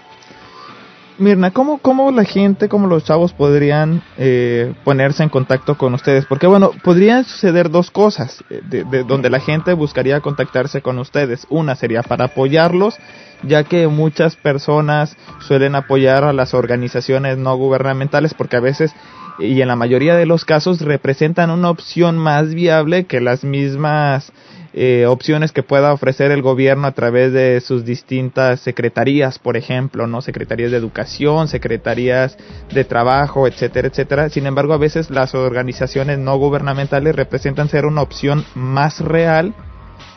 [1.19, 6.27] Mirna, ¿cómo, ¿cómo la gente, cómo los chavos podrían eh, ponerse en contacto con ustedes?
[6.27, 10.99] Porque, bueno, podrían suceder dos cosas eh, de, de donde la gente buscaría contactarse con
[10.99, 11.47] ustedes.
[11.49, 12.97] Una sería para apoyarlos,
[13.43, 18.95] ya que muchas personas suelen apoyar a las organizaciones no gubernamentales porque a veces
[19.39, 24.33] y en la mayoría de los casos representan una opción más viable que las mismas
[24.79, 30.07] eh, opciones que pueda ofrecer el gobierno a través de sus distintas secretarías, por ejemplo,
[30.07, 32.37] no secretarías de educación, secretarías
[32.71, 34.29] de trabajo, etcétera, etcétera.
[34.29, 39.55] Sin embargo, a veces las organizaciones no gubernamentales representan ser una opción más real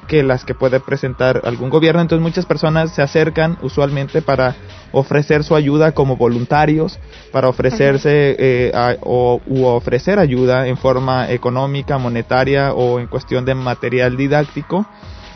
[0.09, 2.01] que las que puede presentar algún gobierno.
[2.01, 4.55] Entonces muchas personas se acercan usualmente para
[4.91, 6.99] ofrecer su ayuda como voluntarios,
[7.31, 13.45] para ofrecerse eh, a- o u ofrecer ayuda en forma económica, monetaria o en cuestión
[13.45, 14.85] de material didáctico.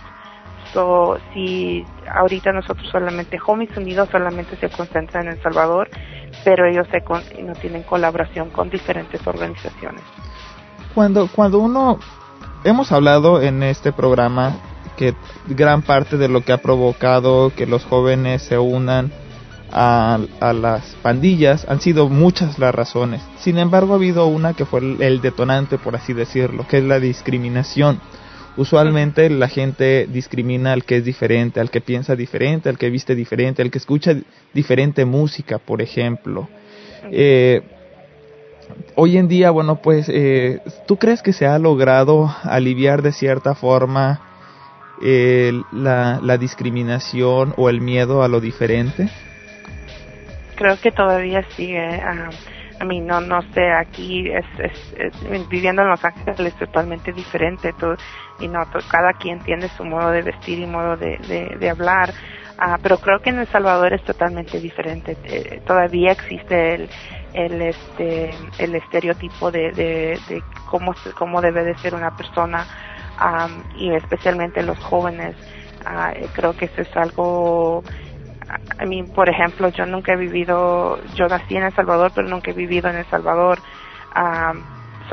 [0.71, 1.83] So, si
[2.15, 5.89] ahorita nosotros solamente, Homies Unidos solamente se concentra en El Salvador,
[6.43, 10.03] pero ellos se con- no tienen colaboración con diferentes organizaciones.
[10.93, 11.97] Cuando, cuando uno,
[12.63, 14.57] hemos hablado en este programa
[14.97, 15.15] que
[15.47, 19.11] gran parte de lo que ha provocado que los jóvenes se unan
[19.71, 23.21] a, a las pandillas han sido muchas las razones.
[23.39, 26.83] Sin embargo, ha habido una que fue el, el detonante, por así decirlo, que es
[26.83, 28.01] la discriminación.
[28.57, 33.15] Usualmente la gente discrimina al que es diferente, al que piensa diferente, al que viste
[33.15, 34.15] diferente, al que escucha
[34.53, 36.49] diferente música, por ejemplo.
[37.11, 37.61] Eh,
[38.95, 43.55] hoy en día, bueno, pues, eh, ¿tú crees que se ha logrado aliviar de cierta
[43.55, 44.19] forma
[45.01, 49.09] eh, la, la discriminación o el miedo a lo diferente?
[50.55, 51.79] creo que todavía sigue.
[52.03, 52.29] ah,
[52.81, 57.73] a mí no no sé aquí es, es, viviendo en Los Ángeles es totalmente diferente
[57.73, 57.95] todo
[58.39, 62.13] y no to- cada quien tiene su modo de vestir y modo de hablar
[62.61, 66.89] Ah, pero creo que en El Salvador es totalmente diferente Eh, todavía existe el
[67.33, 72.67] el este el estereotipo de, de, de cómo cómo debe de ser una persona
[73.75, 75.35] y especialmente los jóvenes
[75.85, 77.83] Ah, eh, creo que eso es algo
[78.79, 82.51] a mí, por ejemplo, yo nunca he vivido, yo nací en El Salvador, pero nunca
[82.51, 83.59] he vivido en El Salvador.
[84.15, 84.63] Um,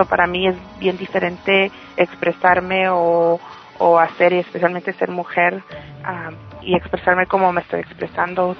[0.08, 3.40] para mí es bien diferente expresarme o,
[3.78, 8.56] o hacer, y especialmente ser mujer, um, y expresarme como me estoy expresando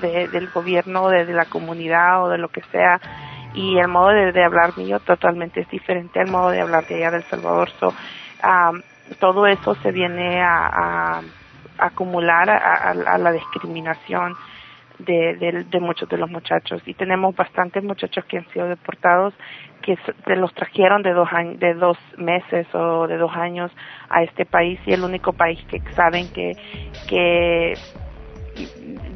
[0.00, 3.00] de- del gobierno, de, de la comunidad o de lo que sea.
[3.54, 6.94] Y el modo de, de hablar mío totalmente es diferente al modo de hablar de
[6.96, 7.68] allá del Salvador.
[7.80, 8.80] So, um,
[9.18, 11.22] todo eso se viene a, a
[11.78, 14.36] acumular a la discriminación
[14.98, 19.34] de, de, de muchos de los muchachos y tenemos bastantes muchachos que han sido deportados
[19.82, 19.96] que
[20.26, 23.70] se los trajeron de dos de dos meses o de dos años
[24.08, 26.56] a este país y el único país que saben que
[27.08, 27.74] que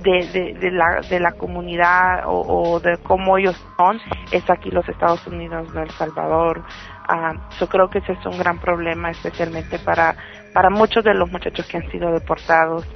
[0.02, 3.98] de, de, la de la comunidad o, de cómo ellos son
[4.30, 6.62] es aquí los Estados Unidos no El Salvador.
[7.08, 10.14] Ah, yo creo que ese es un gran problema especialmente para
[10.52, 12.86] para muchos de los muchachos que han sido deportados.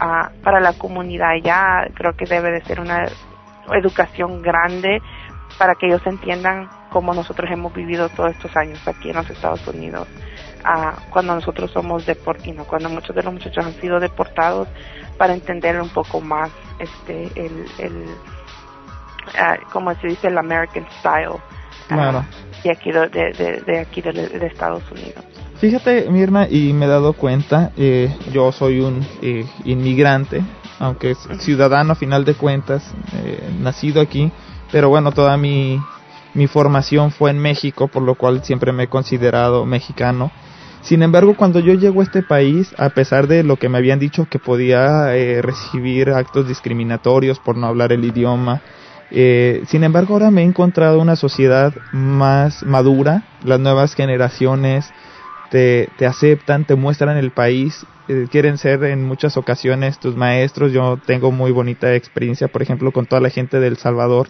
[0.00, 3.06] Ah, para la comunidad ya creo que debe de ser una
[3.72, 5.02] educación grande
[5.58, 9.66] para que ellos entiendan cómo nosotros hemos vivido todos estos años aquí en los Estados
[9.66, 10.06] Unidos
[10.64, 14.68] ah, cuando nosotros somos deportinos cuando muchos de los muchachos han sido deportados
[15.16, 18.04] para entender un poco más este el, el
[19.38, 21.38] ah, como se dice el American style
[21.88, 22.22] Claro.
[22.62, 25.24] de aquí de, de, de aquí de, de Estados Unidos.
[25.58, 30.42] Fíjate, Mirna, y me he dado cuenta, eh, yo soy un eh, inmigrante,
[30.78, 32.94] aunque es ciudadano a final de cuentas,
[33.24, 34.30] eh, nacido aquí,
[34.70, 35.80] pero bueno, toda mi,
[36.38, 40.30] mi formación fue en México, por lo cual siempre me he considerado mexicano.
[40.82, 43.98] Sin embargo, cuando yo llego a este país, a pesar de lo que me habían
[43.98, 48.62] dicho que podía eh, recibir actos discriminatorios por no hablar el idioma,
[49.10, 54.92] eh, sin embargo, ahora me he encontrado una sociedad más madura, las nuevas generaciones
[55.50, 60.72] te, te aceptan, te muestran el país, eh, quieren ser en muchas ocasiones tus maestros.
[60.72, 64.28] Yo tengo muy bonita experiencia, por ejemplo, con toda la gente del Salvador,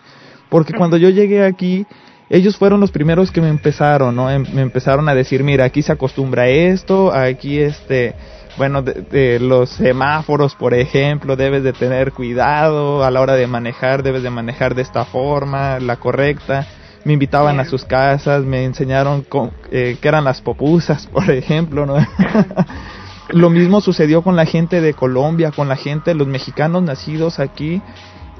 [0.50, 1.86] porque cuando yo llegué aquí,
[2.30, 4.30] ellos fueron los primeros que me empezaron, ¿no?
[4.30, 8.14] Em- me empezaron a decir, mira, aquí se acostumbra a esto, aquí este,
[8.56, 13.46] bueno, de, de los semáforos, por ejemplo, debes de tener cuidado a la hora de
[13.46, 16.66] manejar, debes de manejar de esta forma, la correcta.
[17.04, 21.86] Me invitaban a sus casas, me enseñaron co- eh, qué eran las popusas, por ejemplo,
[21.86, 21.96] ¿no?
[23.30, 27.82] Lo mismo sucedió con la gente de Colombia, con la gente, los mexicanos nacidos aquí,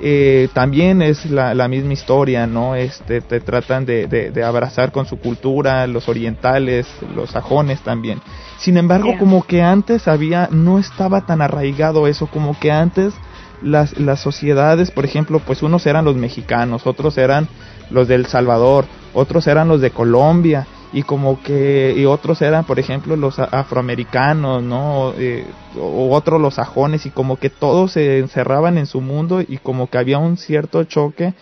[0.01, 2.75] eh, también es la, la misma historia, ¿no?
[2.75, 8.21] Este, te tratan de, de, de abrazar con su cultura, los orientales, los sajones también.
[8.59, 9.19] Sin embargo, Yeah.
[9.19, 13.15] como que antes había, no estaba tan arraigado eso, como que antes
[13.63, 17.49] las, las sociedades, por ejemplo, pues unos eran los mexicanos, otros eran
[17.91, 18.85] los del Salvador,
[19.15, 24.63] otros eran los de Colombia, y como que y otros eran por ejemplo los afroamericanos
[24.63, 25.47] no Eh,
[25.77, 29.89] o otros los sajones y como que todos se encerraban en su mundo y como
[29.89, 31.35] que había un cierto choque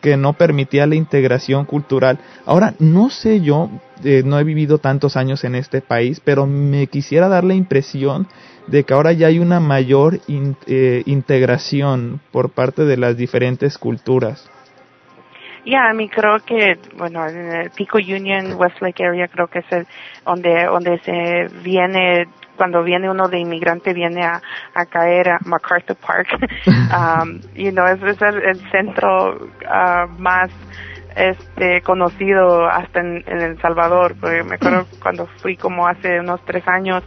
[0.00, 2.18] que no permitía la integración cultural.
[2.46, 3.70] Ahora no sé yo
[4.04, 8.26] eh, no he vivido tantos años en este país pero me quisiera dar la impresión
[8.68, 13.76] de que ahora ya hay una mayor in- eh, integración por parte de las diferentes
[13.78, 14.48] culturas
[15.64, 19.72] Ya, a mí creo que, bueno, en el Pico Union, Westlake area, creo que es
[19.72, 19.86] el
[20.24, 22.26] donde, donde se viene,
[22.56, 24.42] cuando viene uno de inmigrante, viene a,
[24.74, 26.28] a caer a MacArthur Park.
[26.66, 30.50] um, you know, es el, el centro ah, más
[31.16, 36.44] este conocido hasta en, en El Salvador, porque me acuerdo cuando fui como hace unos
[36.44, 37.02] tres años,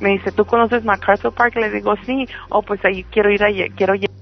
[0.00, 1.56] me dice, ¿tú conoces MacArthur Park?
[1.56, 4.12] Le digo, sí, oh, pues ahí quiero ir, a, quiero llegar.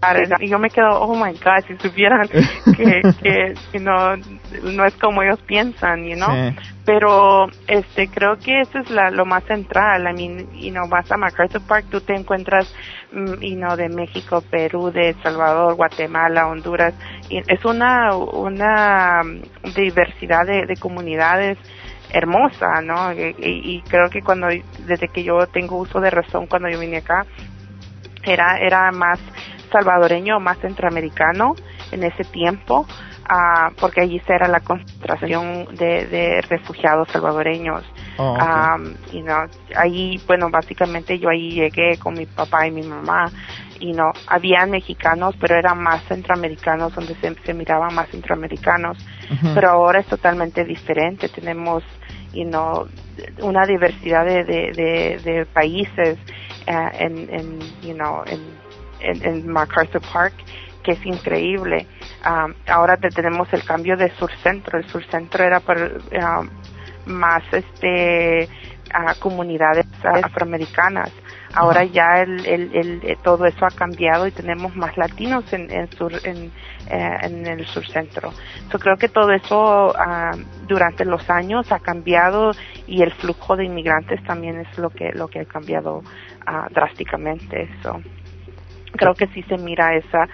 [0.41, 2.29] Y yo me quedo, oh my God, si supieran
[2.77, 4.17] que, que you know,
[4.63, 6.31] no es como ellos piensan, you know.
[6.31, 6.57] Sí.
[6.87, 10.09] Pero este creo que eso es la, lo más central.
[10.11, 12.75] I mean, you know, vas a MacArthur Park, tú te encuentras,
[13.13, 16.95] mm, you know, de México, Perú, de El Salvador, Guatemala, Honduras.
[17.29, 19.21] Y es una una
[19.77, 21.59] diversidad de, de comunidades
[22.13, 23.13] hermosa, ¿no?
[23.13, 24.49] Y, y- creo que cuando
[24.87, 27.27] desde que yo tengo uso de razón cuando yo vine acá
[28.25, 29.19] era era más
[29.73, 31.55] salvadoreño, más centroamericano
[31.93, 32.87] en ese tiempo,
[33.29, 37.85] ah, porque allí se era la concentración de, de refugiados salvadoreños.
[38.19, 38.41] Oh, ok.
[38.43, 39.45] Am, y no,
[39.77, 43.31] ahí, bueno, básicamente yo ahí llegué con mi papá y mi mamá
[43.81, 48.99] y no, había mexicanos, pero eran más centroamericanos, donde se, se miraban más centroamericanos.
[49.55, 51.29] Pero ahora es totalmente diferente.
[51.29, 51.83] Tenemos,
[52.33, 52.87] you know,
[53.43, 56.19] una diversidad de, de, de, países
[56.67, 58.59] eh, en, en, you know, en,
[59.01, 60.35] en, en MacArthur Park
[60.83, 61.87] que es increíble.
[62.27, 64.79] Um, ahora te- tenemos el cambio de sur-centro.
[64.79, 66.49] El sur-centro era para, um,
[67.07, 68.49] más este
[68.93, 71.13] a comunidades afroamericanas.
[71.55, 75.71] Ahora ya el, el, el- eh, todo eso ha cambiado y tenemos más latinos en,
[75.73, 76.53] en, sur, en,
[76.91, 78.33] eh, en el surcentro.
[78.73, 80.35] Yo creo que todo eso ah,
[80.67, 82.55] durante los años ha cambiado
[82.87, 86.03] y el flujo de inmigrantes también es lo que lo que ha cambiado
[86.47, 87.69] ah, drásticamente.
[87.83, 88.01] So,
[88.93, 90.29] creo que sí se mira esa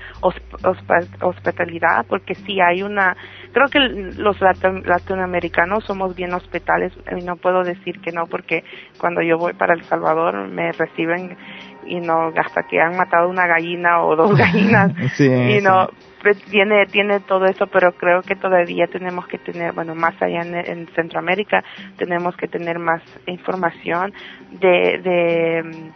[1.22, 3.16] hospitalidad porque sí hay una
[3.52, 8.64] creo que los latin- latinoamericanos somos bien hospitales y no puedo decir que no porque
[8.98, 11.36] cuando yo voy para El Salvador me reciben
[11.84, 15.60] y no hasta que han matado una gallina o dos gallinas Sí, y sí.
[15.62, 15.88] no
[16.22, 20.42] pues, tiene tiene todo eso pero creo que todavía tenemos que tener bueno más allá
[20.42, 21.62] en, en Centroamérica
[21.98, 24.12] tenemos que tener más información
[24.50, 25.92] de de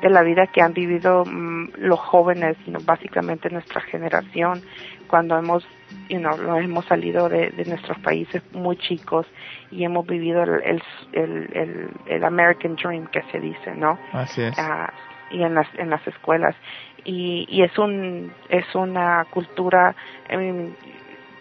[0.00, 4.62] de la vida que han vivido mm, los jóvenes, básicamente nuestra generación,
[5.08, 5.66] cuando hemos,
[6.08, 9.26] you know, lo hemos salido de, de nuestros países muy chicos
[9.70, 10.82] y hemos vivido el, el,
[11.12, 13.98] el, el, el American Dream que se dice, ¿no?
[14.12, 14.58] Así es.
[14.58, 14.92] Ah,
[15.30, 16.56] y en las en las escuelas
[17.04, 19.94] y, y es un es una cultura
[20.28, 20.76] I mean,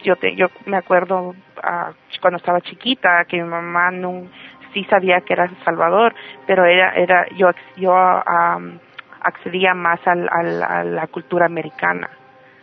[0.04, 1.92] yo te, yo me acuerdo ah,
[2.22, 4.28] cuando estaba chiquita que mi mamá no
[4.74, 6.14] sí sabía que era El Salvador
[6.48, 8.80] pero era era yo yo am,
[9.22, 12.10] accedía más al, al- a la cultura americana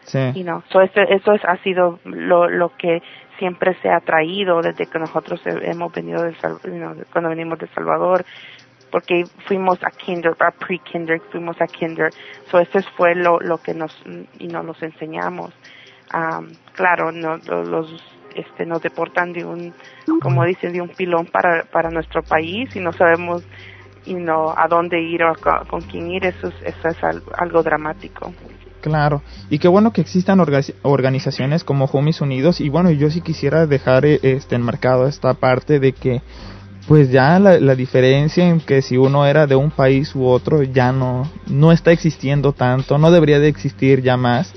[0.03, 0.33] Sí.
[0.35, 0.63] you know.
[0.71, 3.03] so eso, eso es- ha sido lo, lo que
[3.39, 6.31] siempre se ha traído desde que nosotros he- hemos venido de
[6.65, 8.25] you know, cuando venimos de Salvador
[8.91, 12.13] porque fuimos a kinder, a pre-kinder, fuimos a kinder,
[12.51, 13.93] so eso fue lo, lo que nos,
[14.39, 15.53] y nos los enseñamos.
[16.13, 19.73] Am, claro, no, lo- los, este, nos deportan de un,
[20.21, 23.43] como dicen, de un pilón para, para nuestro país y no sabemos,
[24.05, 27.23] y no, a dónde ir o a- con quién ir, eso es, eso es al-
[27.39, 28.33] algo dramático.
[28.81, 33.21] Claro, y qué bueno que existan orga- organizaciones como Homies Unidos y bueno, yo sí
[33.21, 36.23] quisiera dejar eh, este enmarcado esta parte de que
[36.87, 40.63] pues ya la, la diferencia en que si uno era de un país u otro
[40.63, 44.55] ya no no está existiendo tanto, no debería de existir ya más.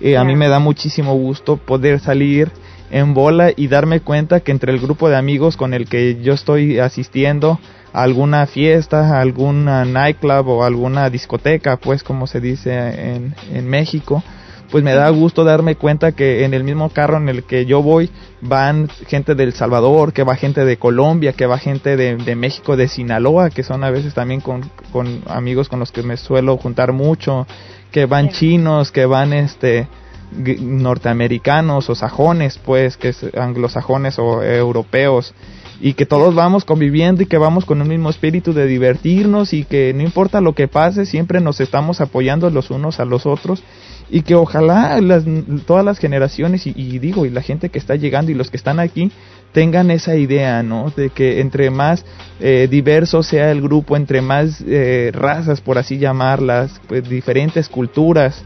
[0.00, 2.50] Eh, A mí me da muchísimo gusto poder salir
[2.90, 6.34] en bola y darme cuenta que entre el grupo de amigos con el que yo
[6.34, 7.58] estoy asistiendo
[7.92, 12.72] a alguna fiesta, a alguna nightclub o alguna discoteca, pues como se dice
[13.14, 14.22] en, en México,
[14.70, 17.82] pues me da gusto darme cuenta que en el mismo carro en el que yo
[17.82, 18.10] voy
[18.40, 22.76] van gente del Salvador, que va gente de Colombia, que va gente de, de México,
[22.76, 26.56] de Sinaloa, que son a veces también con, con amigos con los que me suelo
[26.58, 27.46] juntar mucho,
[27.90, 29.88] que van chinos, que van este
[30.32, 35.34] norteamericanos o sajones, pues, que es anglosajones o europeos,
[35.80, 39.64] y que todos vamos conviviendo y que vamos con un mismo espíritu de divertirnos y
[39.64, 43.62] que no importa lo que pase, siempre nos estamos apoyando los unos a los otros
[44.10, 45.24] y que ojalá las,
[45.66, 48.80] todas las generaciones y, digo y la gente que está llegando y los que están
[48.80, 49.12] aquí
[49.52, 50.92] tengan esa idea, ¿no?
[50.94, 52.04] De que entre más
[52.40, 58.42] eh, diverso sea el grupo, entre más eh, razas, por así llamarlas, pues diferentes culturas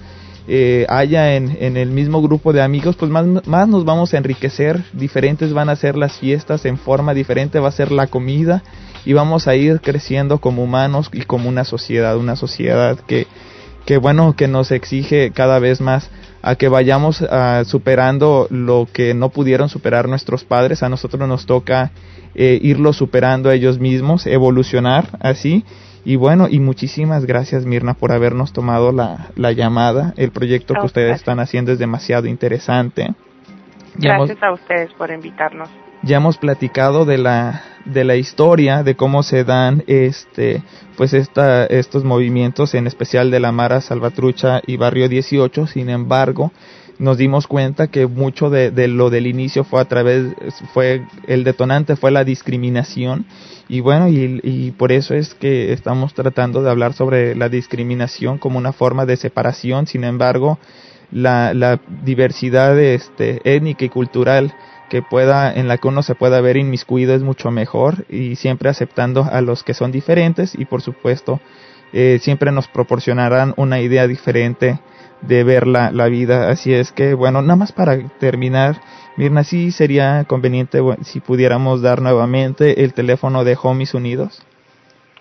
[0.48, 4.18] eh, haya en, en el mismo grupo de amigos, pues más, más nos vamos a
[4.18, 8.62] enriquecer, diferentes van a ser las fiestas en forma diferente, va a ser la comida
[9.04, 13.26] y vamos a ir creciendo como humanos y como una sociedad, una sociedad que,
[13.84, 16.10] que bueno, que nos exige cada vez más
[16.42, 21.46] a que vayamos ah, superando lo que no pudieron superar nuestros padres, a nosotros nos
[21.46, 21.92] toca
[22.34, 25.64] eh, irlo superando a ellos mismos, evolucionar así.
[26.04, 30.14] Y bueno, y muchísimas gracias Mirna por habernos tomado la, la llamada.
[30.16, 33.14] El proyecto que ustedes están haciendo es demasiado interesante.
[33.98, 35.68] Ya hemos- Gracias a ustedes por invitarnos.
[36.02, 40.62] ya hemos platicado de la de la historia de cómo se dan este
[40.96, 46.52] pues esta estos movimientos en especial de la Mara Salvatrucha y Barrio 18 sin embargo
[47.02, 50.36] nos dimos cuenta que mucho de, lo del inicio fue a través
[50.72, 53.26] fue el detonante fue la discriminación.
[53.68, 58.38] Y bueno y, y por eso es que estamos tratando de hablar sobre la discriminación
[58.38, 59.88] como una forma de separación.
[59.88, 60.60] Sin embargo
[61.10, 64.54] la, la diversidad este étnica y cultural
[64.88, 68.68] que pueda en la que uno se pueda ver inmiscuido es mucho mejor y siempre
[68.68, 70.54] aceptando a los que son diferentes.
[70.54, 71.40] Y por supuesto
[71.92, 74.78] eh, siempre nos proporcionarán una idea diferente
[75.22, 76.50] de ver la, la vida.
[76.50, 78.76] Así es que bueno nada más para terminar
[79.16, 84.42] Mirna sí sería conveniente si pudiéramos dar nuevamente el teléfono de Homies Unidos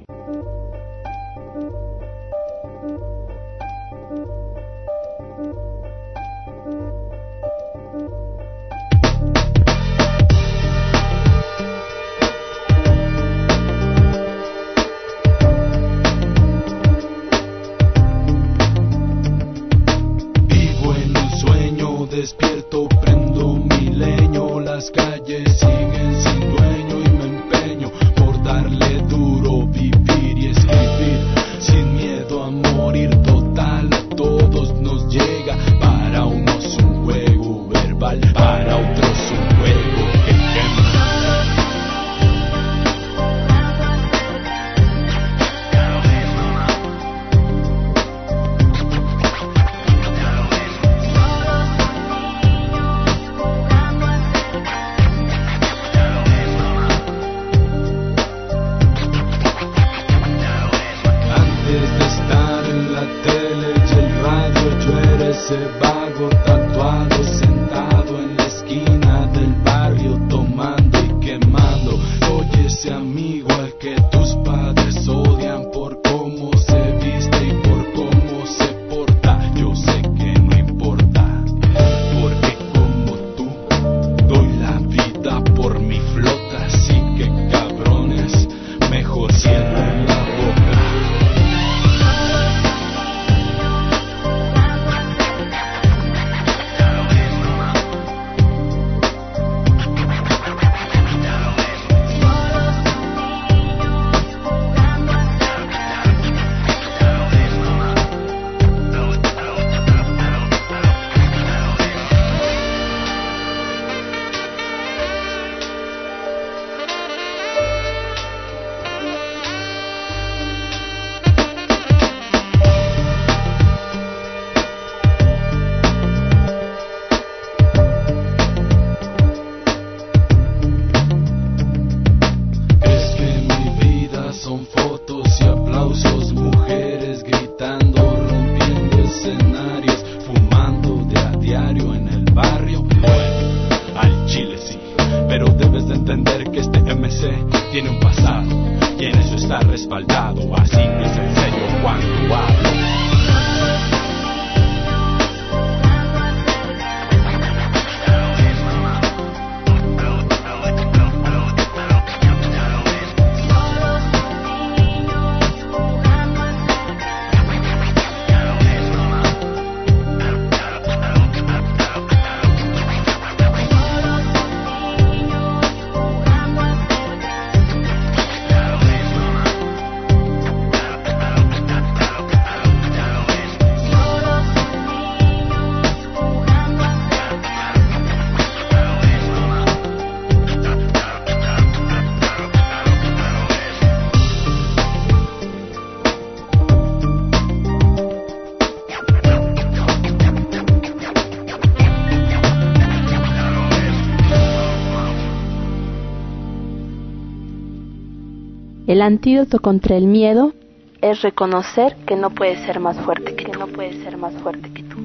[209.01, 210.53] El antídoto contra el miedo
[211.01, 214.71] es reconocer que no puedes ser más fuerte que, que no puedes ser más fuerte
[214.71, 214.97] que tú.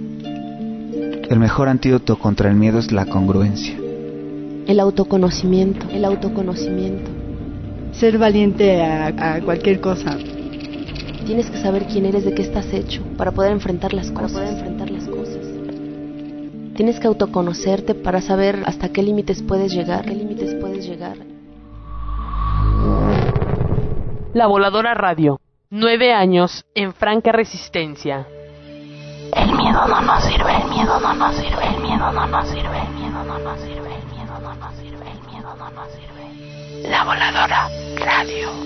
[1.31, 3.75] El mejor antídoto contra el miedo es la congruencia.
[4.67, 7.11] El autoconocimiento, el autoconocimiento.
[7.93, 9.07] Ser valiente a,
[9.37, 10.19] a cualquier cosa.
[11.25, 14.33] Tienes que saber quién eres, de qué estás hecho, para poder enfrentar las cosas.
[14.33, 15.47] Para poder enfrentar las cosas.
[16.75, 21.17] Tienes que autoconocerte para saber hasta qué límites puedes llegar, qué límites puedes llegar.
[24.37, 25.41] La Voladora Radio.
[25.71, 28.27] Nueve años en franca resistencia.
[29.35, 32.79] El miedo no nos sirve, el miedo no nos sirve, el miedo no nos sirve,
[32.83, 36.89] el miedo no nos sirve, el miedo no nos sirve, el miedo no nos sirve.
[36.91, 38.66] La Voladora Radio.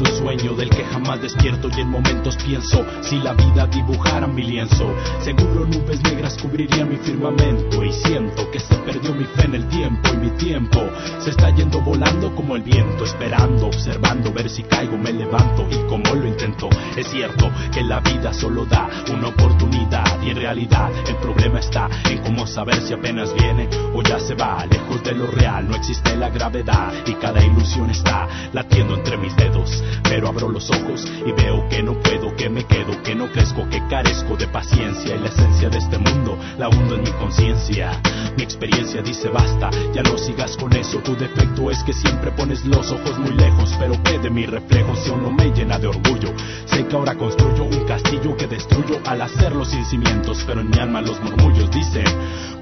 [0.00, 4.42] Un sueño del que jamás despierto y en momentos pienso si la vida dibujara mi
[4.42, 9.54] lienzo seguro nubes negras cubrirían mi firmamento y siento que se perdió mi fe en
[9.54, 10.80] el tiempo y mi tiempo
[11.20, 15.76] se está yendo volando como el viento esperando observando ver si caigo me levanto y
[15.88, 16.68] como lo intento.
[16.96, 21.88] Es cierto que la vida solo da una oportunidad y en realidad el problema está
[22.10, 24.64] en cómo saber si apenas viene o ya se va.
[24.66, 29.34] Lejos de lo real no existe la gravedad y cada ilusión está latiendo entre mis
[29.36, 33.30] dedos pero abro los ojos y veo que no puedo, que me quedo, que no
[33.30, 37.10] crezco, que carezco de paciencia y la esencia de este mundo la hundo en mi
[37.12, 38.00] conciencia.
[38.36, 42.64] Mi experiencia dice basta, ya no sigas con eso, tu defecto es que siempre pones
[42.64, 46.32] los ojos muy lejos, pero qué de mi reflejo si no me llena de orgullo.
[46.66, 50.78] Sé que ahora construyo un castillo que destruyo al hacerlo sin cimientos, pero en mi
[50.78, 52.04] alma los murmullos dicen,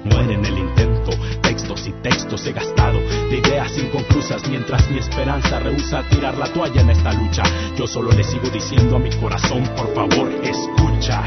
[0.05, 1.11] muere en el intento,
[1.41, 2.99] textos y textos he gastado
[3.29, 7.43] de ideas inconclusas mientras mi esperanza rehúsa tirar la toalla en esta lucha.
[7.75, 11.23] Yo solo le sigo diciendo a mi corazón, por favor, escucha.